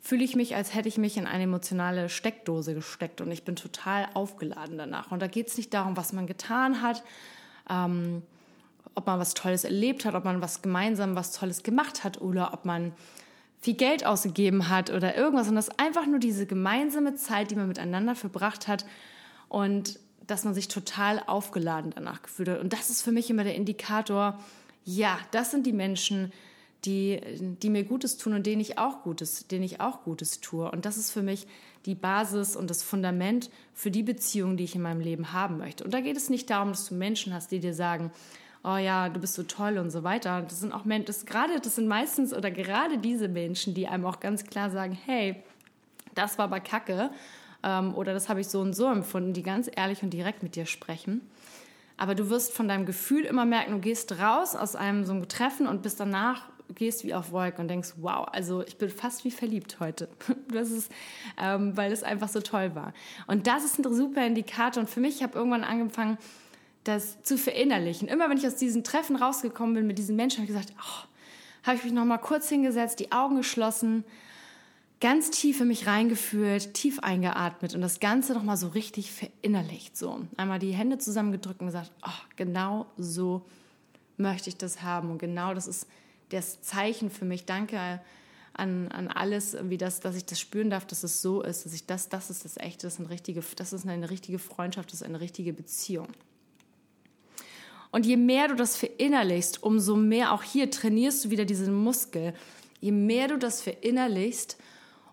fühle 0.00 0.24
ich 0.24 0.34
mich, 0.34 0.56
als 0.56 0.74
hätte 0.74 0.88
ich 0.88 0.98
mich 0.98 1.16
in 1.16 1.26
eine 1.26 1.44
emotionale 1.44 2.08
Steckdose 2.08 2.74
gesteckt 2.74 3.20
und 3.20 3.30
ich 3.30 3.44
bin 3.44 3.56
total 3.56 4.08
aufgeladen 4.14 4.76
danach. 4.76 5.12
Und 5.12 5.22
da 5.22 5.28
geht 5.28 5.48
es 5.48 5.56
nicht 5.56 5.72
darum, 5.72 5.96
was 5.96 6.12
man 6.12 6.26
getan 6.26 6.82
hat, 6.82 7.04
ähm, 7.70 8.22
ob 8.96 9.06
man 9.06 9.20
was 9.20 9.34
Tolles 9.34 9.64
erlebt 9.64 10.04
hat, 10.04 10.14
ob 10.14 10.24
man 10.24 10.42
was 10.42 10.62
gemeinsam 10.62 11.14
was 11.14 11.32
Tolles 11.32 11.62
gemacht 11.62 12.02
hat 12.02 12.20
oder 12.20 12.52
ob 12.52 12.64
man 12.64 12.92
viel 13.64 13.74
Geld 13.74 14.04
ausgegeben 14.04 14.68
hat 14.68 14.90
oder 14.90 15.16
irgendwas. 15.16 15.48
Und 15.48 15.54
das 15.54 15.68
ist 15.68 15.80
einfach 15.80 16.06
nur 16.06 16.18
diese 16.18 16.44
gemeinsame 16.44 17.14
Zeit, 17.14 17.50
die 17.50 17.56
man 17.56 17.66
miteinander 17.66 18.14
verbracht 18.14 18.68
hat 18.68 18.84
und 19.48 19.98
dass 20.26 20.44
man 20.44 20.52
sich 20.52 20.68
total 20.68 21.22
aufgeladen 21.26 21.92
danach 21.94 22.22
gefühlt 22.22 22.50
hat. 22.50 22.60
Und 22.60 22.74
das 22.74 22.90
ist 22.90 23.00
für 23.00 23.10
mich 23.10 23.30
immer 23.30 23.42
der 23.42 23.54
Indikator, 23.54 24.38
ja, 24.84 25.18
das 25.30 25.50
sind 25.50 25.66
die 25.66 25.72
Menschen, 25.72 26.30
die, 26.84 27.18
die 27.62 27.70
mir 27.70 27.84
Gutes 27.84 28.18
tun 28.18 28.34
und 28.34 28.44
denen 28.44 28.60
ich 28.60 28.76
auch 28.76 29.02
Gutes, 29.02 29.46
denen 29.46 29.64
ich 29.64 29.80
auch 29.80 30.04
Gutes 30.04 30.42
tue. 30.42 30.70
Und 30.70 30.84
das 30.84 30.98
ist 30.98 31.10
für 31.10 31.22
mich 31.22 31.46
die 31.86 31.94
Basis 31.94 32.56
und 32.56 32.68
das 32.68 32.82
Fundament 32.82 33.48
für 33.72 33.90
die 33.90 34.02
Beziehung, 34.02 34.58
die 34.58 34.64
ich 34.64 34.74
in 34.74 34.82
meinem 34.82 35.00
Leben 35.00 35.32
haben 35.32 35.56
möchte. 35.56 35.84
Und 35.84 35.94
da 35.94 36.02
geht 36.02 36.18
es 36.18 36.28
nicht 36.28 36.50
darum, 36.50 36.68
dass 36.68 36.86
du 36.86 36.94
Menschen 36.94 37.32
hast, 37.32 37.50
die 37.50 37.60
dir 37.60 37.72
sagen, 37.72 38.10
oh 38.64 38.76
ja, 38.76 39.10
du 39.10 39.20
bist 39.20 39.34
so 39.34 39.42
toll 39.42 39.78
und 39.78 39.90
so 39.90 40.02
weiter. 40.02 40.42
Das 40.42 40.60
sind 40.60 40.72
auch 40.72 40.84
Menschen, 40.84 41.26
gerade, 41.26 41.60
das 41.60 41.76
sind 41.76 41.86
meistens 41.86 42.32
oder 42.32 42.50
gerade 42.50 42.98
diese 42.98 43.28
Menschen, 43.28 43.74
die 43.74 43.86
einem 43.86 44.06
auch 44.06 44.20
ganz 44.20 44.44
klar 44.44 44.70
sagen, 44.70 44.98
hey, 45.04 45.36
das 46.14 46.38
war 46.38 46.46
aber 46.46 46.60
Kacke 46.60 47.10
ähm, 47.62 47.94
oder 47.94 48.14
das 48.14 48.28
habe 48.28 48.40
ich 48.40 48.48
so 48.48 48.60
und 48.60 48.72
so 48.72 48.90
empfunden, 48.90 49.34
die 49.34 49.42
ganz 49.42 49.70
ehrlich 49.74 50.02
und 50.02 50.10
direkt 50.10 50.42
mit 50.42 50.56
dir 50.56 50.66
sprechen. 50.66 51.20
Aber 51.96 52.14
du 52.14 52.30
wirst 52.30 52.52
von 52.52 52.66
deinem 52.66 52.86
Gefühl 52.86 53.24
immer 53.24 53.44
merken, 53.44 53.72
du 53.72 53.78
gehst 53.78 54.18
raus 54.18 54.56
aus 54.56 54.74
einem 54.74 55.04
so 55.04 55.12
einem 55.12 55.28
Treffen 55.28 55.68
und 55.68 55.82
bist 55.82 56.00
danach 56.00 56.46
gehst 56.74 57.04
wie 57.04 57.14
auf 57.14 57.30
Wolke 57.30 57.60
und 57.60 57.68
denkst, 57.68 57.92
wow, 57.98 58.26
also 58.32 58.62
ich 58.62 58.78
bin 58.78 58.88
fast 58.88 59.24
wie 59.24 59.30
verliebt 59.30 59.80
heute. 59.80 60.08
Das 60.48 60.70
ist, 60.70 60.90
ähm, 61.36 61.76
weil 61.76 61.92
es 61.92 62.04
einfach 62.04 62.28
so 62.28 62.40
toll 62.40 62.74
war. 62.74 62.94
Und 63.26 63.46
das 63.48 63.64
ist 63.64 63.78
ein 63.78 63.94
super 63.94 64.24
Indikator. 64.24 64.80
Und 64.80 64.88
für 64.88 65.00
mich, 65.00 65.16
ich 65.16 65.22
habe 65.22 65.36
irgendwann 65.36 65.64
angefangen, 65.64 66.16
das 66.84 67.22
zu 67.22 67.36
verinnerlichen. 67.38 68.08
Immer 68.08 68.28
wenn 68.30 68.36
ich 68.36 68.46
aus 68.46 68.56
diesen 68.56 68.84
Treffen 68.84 69.16
rausgekommen 69.16 69.74
bin 69.74 69.86
mit 69.86 69.98
diesen 69.98 70.16
Menschen, 70.16 70.42
habe 70.42 70.50
ich 70.50 70.56
gesagt, 70.56 70.74
oh, 70.78 71.08
habe 71.66 71.76
ich 71.76 71.84
mich 71.84 71.92
noch 71.92 72.04
mal 72.04 72.18
kurz 72.18 72.48
hingesetzt, 72.48 73.00
die 73.00 73.10
Augen 73.10 73.36
geschlossen, 73.36 74.04
ganz 75.00 75.30
tief 75.30 75.60
in 75.60 75.68
mich 75.68 75.86
reingefühlt, 75.86 76.74
tief 76.74 77.00
eingeatmet 77.00 77.74
und 77.74 77.80
das 77.80 78.00
Ganze 78.00 78.34
noch 78.34 78.42
mal 78.42 78.56
so 78.56 78.68
richtig 78.68 79.12
verinnerlicht. 79.12 79.96
So 79.96 80.20
einmal 80.36 80.58
die 80.58 80.72
Hände 80.72 80.98
zusammengedrückt 80.98 81.60
und 81.60 81.66
gesagt, 81.66 81.90
oh, 82.06 82.22
genau 82.36 82.86
so 82.96 83.44
möchte 84.16 84.50
ich 84.50 84.56
das 84.56 84.82
haben 84.82 85.10
und 85.10 85.18
genau 85.18 85.54
das 85.54 85.66
ist 85.66 85.86
das 86.28 86.62
Zeichen 86.62 87.10
für 87.10 87.24
mich. 87.24 87.44
Danke 87.44 88.00
an, 88.52 88.88
an 88.88 89.08
alles, 89.08 89.56
wie 89.62 89.78
das, 89.78 90.00
dass 90.00 90.16
ich 90.16 90.24
das 90.24 90.40
spüren 90.40 90.70
darf, 90.70 90.86
dass 90.86 91.02
es 91.02 91.20
so 91.20 91.42
ist, 91.42 91.64
dass 91.64 91.74
ich 91.74 91.86
das, 91.86 92.08
das 92.08 92.30
ist 92.30 92.44
das 92.44 92.56
Echte, 92.56 92.86
das 92.86 92.94
ist 92.94 93.00
eine 93.00 93.10
richtige, 93.10 93.42
das 93.56 93.72
ist 93.72 93.86
eine 93.86 94.10
richtige 94.10 94.38
Freundschaft, 94.38 94.92
das 94.92 95.00
ist 95.00 95.06
eine 95.06 95.20
richtige 95.20 95.52
Beziehung. 95.52 96.08
Und 97.94 98.06
je 98.06 98.16
mehr 98.16 98.48
du 98.48 98.56
das 98.56 98.76
verinnerlichst, 98.76 99.62
umso 99.62 99.94
mehr 99.94 100.32
auch 100.32 100.42
hier 100.42 100.68
trainierst 100.68 101.24
du 101.24 101.30
wieder 101.30 101.44
diesen 101.44 101.72
Muskel. 101.72 102.34
Je 102.80 102.90
mehr 102.90 103.28
du 103.28 103.38
das 103.38 103.62
verinnerlichst, 103.62 104.58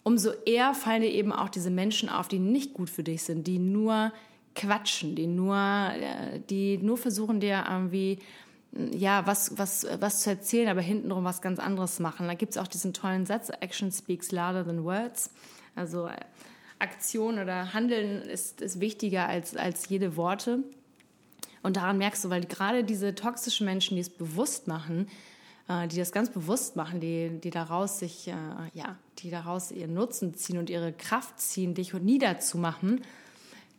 umso 0.01 0.31
eher 0.47 0.73
fallen 0.73 1.03
dir 1.03 1.11
eben 1.11 1.31
auch 1.31 1.49
diese 1.49 1.69
Menschen 1.69 2.09
auf, 2.09 2.27
die 2.27 2.39
nicht 2.39 2.73
gut 2.73 2.89
für 2.89 3.03
dich 3.03 3.21
sind, 3.21 3.45
die 3.45 3.59
nur 3.59 4.11
quatschen, 4.55 5.13
die 5.13 5.27
nur, 5.27 5.55
äh, 5.55 6.39
die 6.49 6.79
nur 6.79 6.97
versuchen 6.97 7.39
dir 7.39 7.65
irgendwie 7.69 8.17
ja, 8.73 9.27
was, 9.27 9.59
was, 9.59 9.85
was 9.99 10.21
zu 10.21 10.31
erzählen, 10.31 10.69
aber 10.69 10.81
hintenrum 10.81 11.23
was 11.23 11.43
ganz 11.43 11.59
anderes 11.59 11.99
machen. 11.99 12.25
Da 12.25 12.33
gibt 12.33 12.53
es 12.53 12.57
auch 12.57 12.67
diesen 12.67 12.93
tollen 12.93 13.27
Satz, 13.27 13.51
Action 13.59 13.91
speaks 13.91 14.31
louder 14.31 14.65
than 14.65 14.83
words. 14.83 15.29
Also 15.75 16.07
äh, 16.07 16.15
Aktion 16.79 17.37
oder 17.37 17.75
Handeln 17.75 18.23
ist, 18.23 18.59
ist 18.59 18.79
wichtiger 18.79 19.27
als, 19.27 19.55
als 19.55 19.87
jede 19.87 20.17
Worte. 20.17 20.63
Und 21.63 21.77
daran 21.77 21.97
merkst 21.97 22.25
du, 22.25 22.29
weil 22.29 22.45
gerade 22.45 22.83
diese 22.83 23.13
toxischen 23.13 23.65
Menschen, 23.65 23.95
die 23.95 24.01
es 24.01 24.09
bewusst 24.09 24.67
machen, 24.67 25.07
äh, 25.67 25.87
die 25.87 25.97
das 25.97 26.11
ganz 26.11 26.29
bewusst 26.31 26.75
machen, 26.75 26.99
die, 26.99 27.39
die 27.39 27.51
daraus 27.51 27.99
sich, 27.99 28.27
äh, 28.27 28.33
ja, 28.73 28.97
die 29.19 29.29
daraus 29.29 29.71
ihren 29.71 29.93
Nutzen 29.93 30.33
ziehen 30.33 30.57
und 30.57 30.69
ihre 30.69 30.93
Kraft 30.93 31.39
ziehen, 31.39 31.73
dich 31.73 31.93
niederzumachen, 31.93 33.01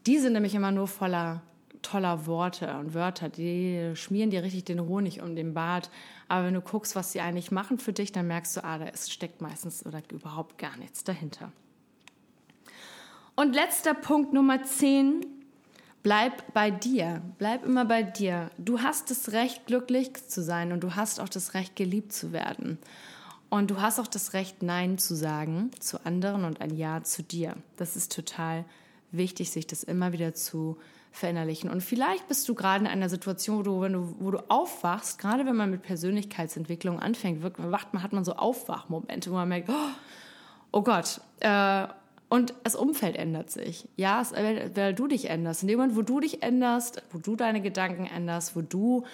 die 0.06 0.18
sind 0.18 0.32
nämlich 0.32 0.54
immer 0.54 0.72
nur 0.72 0.88
voller 0.88 1.42
toller 1.82 2.26
Worte 2.26 2.76
und 2.78 2.94
Wörter, 2.94 3.28
die 3.28 3.92
schmieren 3.94 4.30
dir 4.30 4.42
richtig 4.42 4.64
den 4.64 4.80
Honig 4.86 5.20
um 5.20 5.34
den 5.34 5.52
Bart. 5.52 5.90
Aber 6.28 6.46
wenn 6.46 6.54
du 6.54 6.60
guckst, 6.60 6.96
was 6.96 7.12
sie 7.12 7.20
eigentlich 7.20 7.50
machen 7.50 7.78
für 7.78 7.92
dich, 7.92 8.12
dann 8.12 8.28
merkst 8.28 8.56
du, 8.56 8.64
ah, 8.64 8.78
da 8.78 8.86
steckt 8.96 9.40
meistens 9.40 9.84
oder 9.84 10.00
überhaupt 10.10 10.58
gar 10.58 10.76
nichts 10.76 11.04
dahinter. 11.04 11.52
Und 13.34 13.54
letzter 13.54 13.94
Punkt 13.94 14.32
Nummer 14.32 14.62
10 14.62 15.26
Bleib 16.02 16.52
bei 16.52 16.70
dir, 16.70 17.22
bleib 17.38 17.64
immer 17.64 17.84
bei 17.84 18.02
dir. 18.02 18.50
Du 18.58 18.80
hast 18.80 19.10
das 19.10 19.32
Recht, 19.32 19.66
glücklich 19.66 20.12
zu 20.28 20.42
sein 20.42 20.72
und 20.72 20.80
du 20.80 20.96
hast 20.96 21.20
auch 21.20 21.28
das 21.28 21.54
Recht, 21.54 21.76
geliebt 21.76 22.12
zu 22.12 22.32
werden. 22.32 22.78
Und 23.50 23.70
du 23.70 23.80
hast 23.80 24.00
auch 24.00 24.06
das 24.06 24.32
Recht, 24.32 24.62
Nein 24.62 24.98
zu 24.98 25.14
sagen 25.14 25.70
zu 25.78 26.04
anderen 26.04 26.44
und 26.44 26.60
ein 26.60 26.74
Ja 26.74 27.02
zu 27.04 27.22
dir. 27.22 27.54
Das 27.76 27.94
ist 27.94 28.12
total 28.12 28.64
wichtig, 29.12 29.50
sich 29.50 29.66
das 29.66 29.84
immer 29.84 30.12
wieder 30.12 30.34
zu 30.34 30.78
verinnerlichen. 31.12 31.70
Und 31.70 31.82
vielleicht 31.82 32.26
bist 32.26 32.48
du 32.48 32.54
gerade 32.54 32.84
in 32.84 32.90
einer 32.90 33.08
Situation, 33.08 33.58
wo 33.58 33.62
du, 33.62 33.80
wenn 33.82 33.92
du, 33.92 34.16
wo 34.18 34.30
du 34.30 34.38
aufwachst, 34.50 35.18
gerade 35.18 35.46
wenn 35.46 35.54
man 35.54 35.70
mit 35.70 35.82
Persönlichkeitsentwicklung 35.82 36.98
anfängt, 36.98 37.42
wacht 37.42 37.92
man, 37.94 38.02
hat 38.02 38.12
man 38.12 38.24
so 38.24 38.32
Aufwachmomente, 38.34 39.30
wo 39.30 39.34
man 39.34 39.48
merkt, 39.48 39.68
oh, 39.68 39.90
oh 40.72 40.82
Gott, 40.82 41.20
äh, 41.40 41.86
Und 42.32 42.54
das 42.64 42.76
Umfeld 42.76 43.16
ändert 43.16 43.50
sich. 43.50 43.86
Ja, 43.96 44.26
weil 44.32 44.94
du 44.94 45.06
dich 45.06 45.28
änderst. 45.28 45.60
In 45.60 45.68
dem 45.68 45.78
Moment, 45.78 45.96
wo 45.96 46.00
du 46.00 46.18
dich 46.18 46.42
änderst, 46.42 47.02
wo 47.10 47.18
du 47.18 47.36
deine 47.36 47.60
Gedanken 47.60 48.06
änderst, 48.06 48.56
wo 48.56 48.62
du 48.62 49.04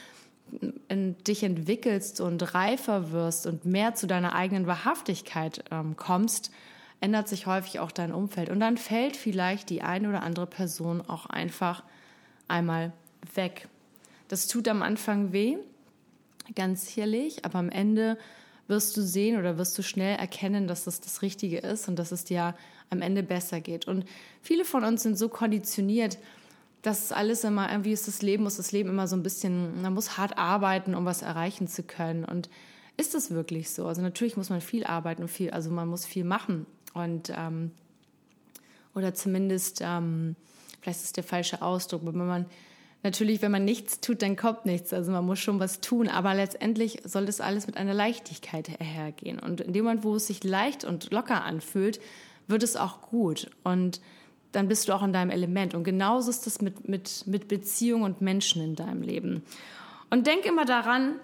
in 0.86 1.18
dich 1.24 1.42
entwickelst 1.42 2.20
und 2.20 2.54
reifer 2.54 3.10
wirst 3.10 3.48
und 3.48 3.64
mehr 3.64 3.96
zu 3.96 4.06
deiner 4.06 4.36
eigenen 4.36 4.68
Wahrhaftigkeit 4.68 5.64
ähm, 5.72 5.96
kommst, 5.96 6.52
ändert 7.00 7.26
sich 7.26 7.46
häufig 7.48 7.80
auch 7.80 7.90
dein 7.90 8.12
Umfeld. 8.12 8.50
Und 8.50 8.60
dann 8.60 8.76
fällt 8.76 9.16
vielleicht 9.16 9.68
die 9.70 9.82
eine 9.82 10.10
oder 10.10 10.22
andere 10.22 10.46
Person 10.46 11.00
auch 11.00 11.26
einfach 11.26 11.82
einmal 12.46 12.92
weg. 13.34 13.66
Das 14.28 14.46
tut 14.46 14.68
am 14.68 14.80
Anfang 14.80 15.32
weh, 15.32 15.56
ganz 16.54 16.86
sicherlich, 16.86 17.44
aber 17.44 17.58
am 17.58 17.70
Ende 17.70 18.16
wirst 18.68 18.96
du 18.96 19.02
sehen 19.02 19.38
oder 19.38 19.58
wirst 19.58 19.76
du 19.76 19.82
schnell 19.82 20.16
erkennen, 20.16 20.68
dass 20.68 20.84
das 20.84 21.00
das 21.00 21.22
Richtige 21.22 21.58
ist 21.58 21.88
und 21.88 21.98
dass 21.98 22.12
es 22.12 22.24
dir 22.24 22.54
am 22.90 23.02
Ende 23.02 23.22
besser 23.22 23.60
geht. 23.60 23.88
Und 23.88 24.04
viele 24.42 24.64
von 24.64 24.84
uns 24.84 25.02
sind 25.02 25.18
so 25.18 25.28
konditioniert, 25.28 26.18
das 26.82 27.04
ist 27.04 27.12
alles 27.12 27.42
immer, 27.42 27.70
irgendwie 27.70 27.92
ist 27.92 28.06
das 28.06 28.22
Leben, 28.22 28.44
muss 28.44 28.56
das 28.56 28.70
Leben 28.70 28.88
immer 28.88 29.08
so 29.08 29.16
ein 29.16 29.22
bisschen, 29.22 29.82
man 29.82 29.94
muss 29.94 30.16
hart 30.16 30.38
arbeiten, 30.38 30.94
um 30.94 31.04
was 31.04 31.22
erreichen 31.22 31.66
zu 31.66 31.82
können. 31.82 32.24
Und 32.24 32.48
ist 32.96 33.14
das 33.14 33.30
wirklich 33.30 33.70
so? 33.70 33.86
Also 33.86 34.00
natürlich 34.00 34.36
muss 34.36 34.50
man 34.50 34.60
viel 34.60 34.84
arbeiten 34.84 35.22
und 35.22 35.28
viel, 35.28 35.50
also 35.50 35.70
man 35.70 35.88
muss 35.88 36.04
viel 36.04 36.24
machen. 36.24 36.66
Und 36.94 37.32
ähm, 37.36 37.72
oder 38.94 39.12
zumindest, 39.14 39.80
ähm, 39.82 40.36
vielleicht 40.80 41.00
ist 41.00 41.06
es 41.06 41.12
der 41.12 41.24
falsche 41.24 41.62
Ausdruck, 41.62 42.02
aber 42.02 42.12
wenn 42.12 42.26
man 42.26 42.46
natürlich, 43.02 43.42
wenn 43.42 43.52
man 43.52 43.64
nichts 43.64 44.00
tut, 44.00 44.22
dann 44.22 44.36
kommt 44.36 44.66
nichts. 44.66 44.92
Also 44.92 45.12
man 45.12 45.24
muss 45.24 45.38
schon 45.38 45.60
was 45.60 45.80
tun, 45.80 46.08
aber 46.08 46.34
letztendlich 46.34 47.00
soll 47.04 47.26
das 47.26 47.40
alles 47.40 47.66
mit 47.66 47.76
einer 47.76 47.94
Leichtigkeit 47.94 48.68
hergehen. 48.80 49.38
Und 49.38 49.60
in 49.60 49.72
dem 49.72 49.84
Moment, 49.84 50.04
wo 50.04 50.16
es 50.16 50.26
sich 50.26 50.44
leicht 50.44 50.84
und 50.84 51.10
locker 51.10 51.44
anfühlt, 51.44 52.00
wird 52.46 52.62
es 52.62 52.76
auch 52.76 53.02
gut. 53.02 53.50
Und 53.64 54.00
dann 54.52 54.68
bist 54.68 54.88
du 54.88 54.94
auch 54.94 55.02
in 55.02 55.12
deinem 55.12 55.30
Element. 55.30 55.74
Und 55.74 55.84
genauso 55.84 56.30
ist 56.30 56.46
es 56.46 56.60
mit, 56.60 56.88
mit, 56.88 57.26
mit 57.26 57.48
Beziehungen 57.48 58.04
und 58.04 58.20
Menschen 58.20 58.62
in 58.62 58.74
deinem 58.74 59.02
Leben. 59.02 59.42
Und 60.10 60.26
denk 60.26 60.46
immer 60.46 60.64
daran, 60.64 61.16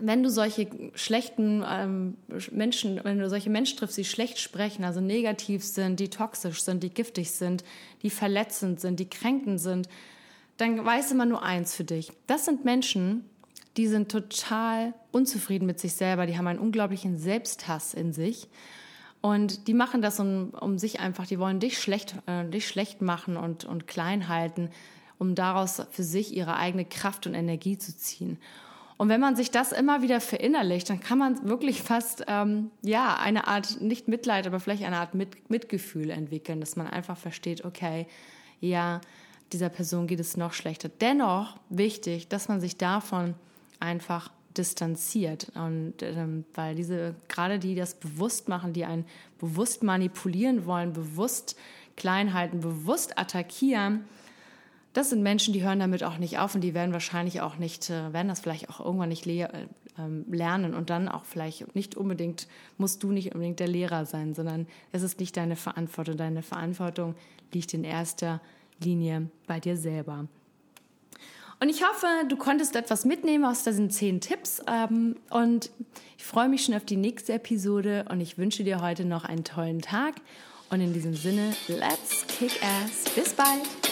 wenn 0.00 0.22
du 0.22 0.30
solche 0.30 0.68
schlechten 0.94 1.64
ähm, 1.66 2.16
Menschen, 2.50 3.00
wenn 3.04 3.18
du 3.18 3.28
solche 3.28 3.48
Menschen 3.48 3.78
triffst, 3.78 3.96
die 3.96 4.04
schlecht 4.04 4.38
sprechen, 4.38 4.84
also 4.84 5.00
negativ 5.00 5.64
sind, 5.64 6.00
die 6.00 6.10
toxisch 6.10 6.62
sind, 6.62 6.82
die 6.82 6.90
giftig 6.90 7.30
sind, 7.30 7.64
die 8.02 8.10
verletzend 8.10 8.80
sind, 8.80 8.98
die 8.98 9.08
kränkend 9.08 9.60
sind, 9.60 9.88
dann 10.56 10.84
weiß 10.84 11.12
immer 11.12 11.26
nur 11.26 11.42
eins 11.42 11.74
für 11.74 11.84
dich. 11.84 12.12
Das 12.26 12.44
sind 12.44 12.64
Menschen, 12.64 13.24
die 13.76 13.88
sind 13.88 14.10
total 14.10 14.94
unzufrieden 15.10 15.66
mit 15.66 15.80
sich 15.80 15.94
selber, 15.94 16.26
die 16.26 16.38
haben 16.38 16.46
einen 16.46 16.58
unglaublichen 16.58 17.18
Selbsthass 17.18 17.94
in 17.94 18.12
sich 18.12 18.48
und 19.20 19.68
die 19.68 19.74
machen 19.74 20.02
das 20.02 20.20
um, 20.20 20.50
um 20.50 20.78
sich 20.78 21.00
einfach, 21.00 21.26
die 21.26 21.38
wollen 21.38 21.58
dich 21.58 21.80
schlecht, 21.80 22.14
äh, 22.26 22.44
dich 22.44 22.68
schlecht 22.68 23.02
machen 23.02 23.36
und, 23.36 23.64
und 23.64 23.86
klein 23.86 24.28
halten, 24.28 24.70
um 25.18 25.34
daraus 25.34 25.82
für 25.90 26.02
sich 26.02 26.36
ihre 26.36 26.56
eigene 26.56 26.84
Kraft 26.84 27.26
und 27.26 27.34
Energie 27.34 27.78
zu 27.78 27.96
ziehen. 27.96 28.38
Und 28.96 29.08
wenn 29.08 29.20
man 29.20 29.34
sich 29.34 29.50
das 29.50 29.72
immer 29.72 30.02
wieder 30.02 30.20
verinnerlicht, 30.20 30.88
dann 30.88 31.00
kann 31.00 31.18
man 31.18 31.48
wirklich 31.48 31.82
fast 31.82 32.24
ähm, 32.28 32.70
ja 32.82 33.16
eine 33.16 33.48
Art 33.48 33.80
nicht 33.80 34.06
Mitleid, 34.06 34.46
aber 34.46 34.60
vielleicht 34.60 34.84
eine 34.84 34.98
Art 34.98 35.14
Mit 35.14 35.50
Mitgefühl 35.50 36.10
entwickeln, 36.10 36.60
dass 36.60 36.76
man 36.76 36.86
einfach 36.86 37.16
versteht, 37.16 37.64
okay, 37.64 38.06
ja, 38.60 39.00
dieser 39.52 39.68
Person 39.68 40.06
geht 40.06 40.20
es 40.20 40.36
noch 40.36 40.52
schlechter. 40.52 40.88
Dennoch 41.00 41.56
wichtig, 41.68 42.28
dass 42.28 42.48
man 42.48 42.60
sich 42.60 42.76
davon 42.76 43.34
einfach 43.80 44.30
distanziert. 44.56 45.52
Und 45.54 46.02
ähm, 46.02 46.44
weil 46.54 46.74
diese, 46.74 47.14
gerade 47.28 47.58
die 47.58 47.74
das 47.74 47.94
bewusst 47.94 48.48
machen, 48.48 48.72
die 48.72 48.84
einen 48.84 49.04
bewusst 49.38 49.82
manipulieren 49.82 50.66
wollen, 50.66 50.92
bewusst 50.92 51.56
klein 51.96 52.34
halten, 52.34 52.60
bewusst 52.60 53.18
attackieren, 53.18 54.04
das 54.92 55.10
sind 55.10 55.24
Menschen, 55.24 55.52
die 55.52 55.64
hören 55.64 55.80
damit 55.80 56.04
auch 56.04 56.18
nicht 56.18 56.38
auf 56.38 56.54
und 56.54 56.60
die 56.60 56.72
werden 56.72 56.92
wahrscheinlich 56.92 57.40
auch 57.40 57.56
nicht, 57.56 57.90
äh, 57.90 58.12
werden 58.12 58.28
das 58.28 58.40
vielleicht 58.40 58.70
auch 58.70 58.78
irgendwann 58.78 59.08
nicht 59.08 59.26
le 59.26 59.42
äh, 59.42 59.66
ähm, 59.98 60.24
lernen 60.30 60.74
und 60.74 60.88
dann 60.88 61.08
auch 61.08 61.24
vielleicht 61.24 61.74
nicht 61.74 61.96
unbedingt, 61.96 62.46
musst 62.78 63.02
du 63.02 63.10
nicht 63.10 63.34
unbedingt 63.34 63.60
der 63.60 63.68
Lehrer 63.68 64.06
sein, 64.06 64.34
sondern 64.34 64.66
es 64.92 65.02
ist 65.02 65.20
nicht 65.20 65.36
deine 65.36 65.56
Verantwortung. 65.56 66.16
Deine 66.16 66.42
Verantwortung 66.42 67.16
liegt 67.52 67.74
in 67.74 67.84
erster 67.84 68.34
Linie 68.34 68.54
bei 69.46 69.60
dir 69.60 69.76
selber. 69.76 70.26
Und 71.60 71.68
ich 71.68 71.82
hoffe, 71.82 72.06
du 72.28 72.36
konntest 72.36 72.76
etwas 72.76 73.04
mitnehmen 73.04 73.44
aus 73.44 73.62
diesen 73.62 73.90
zehn 73.90 74.20
Tipps. 74.20 74.62
Ähm, 74.66 75.16
und 75.30 75.70
ich 76.18 76.24
freue 76.24 76.48
mich 76.48 76.64
schon 76.64 76.74
auf 76.74 76.84
die 76.84 76.96
nächste 76.96 77.34
Episode 77.34 78.04
und 78.10 78.20
ich 78.20 78.36
wünsche 78.36 78.64
dir 78.64 78.82
heute 78.82 79.04
noch 79.04 79.24
einen 79.24 79.44
tollen 79.44 79.80
Tag. 79.80 80.14
Und 80.70 80.80
in 80.80 80.92
diesem 80.92 81.14
Sinne, 81.14 81.54
let's 81.68 82.26
kick 82.26 82.60
ass. 82.62 83.04
Bis 83.14 83.32
bald. 83.32 83.83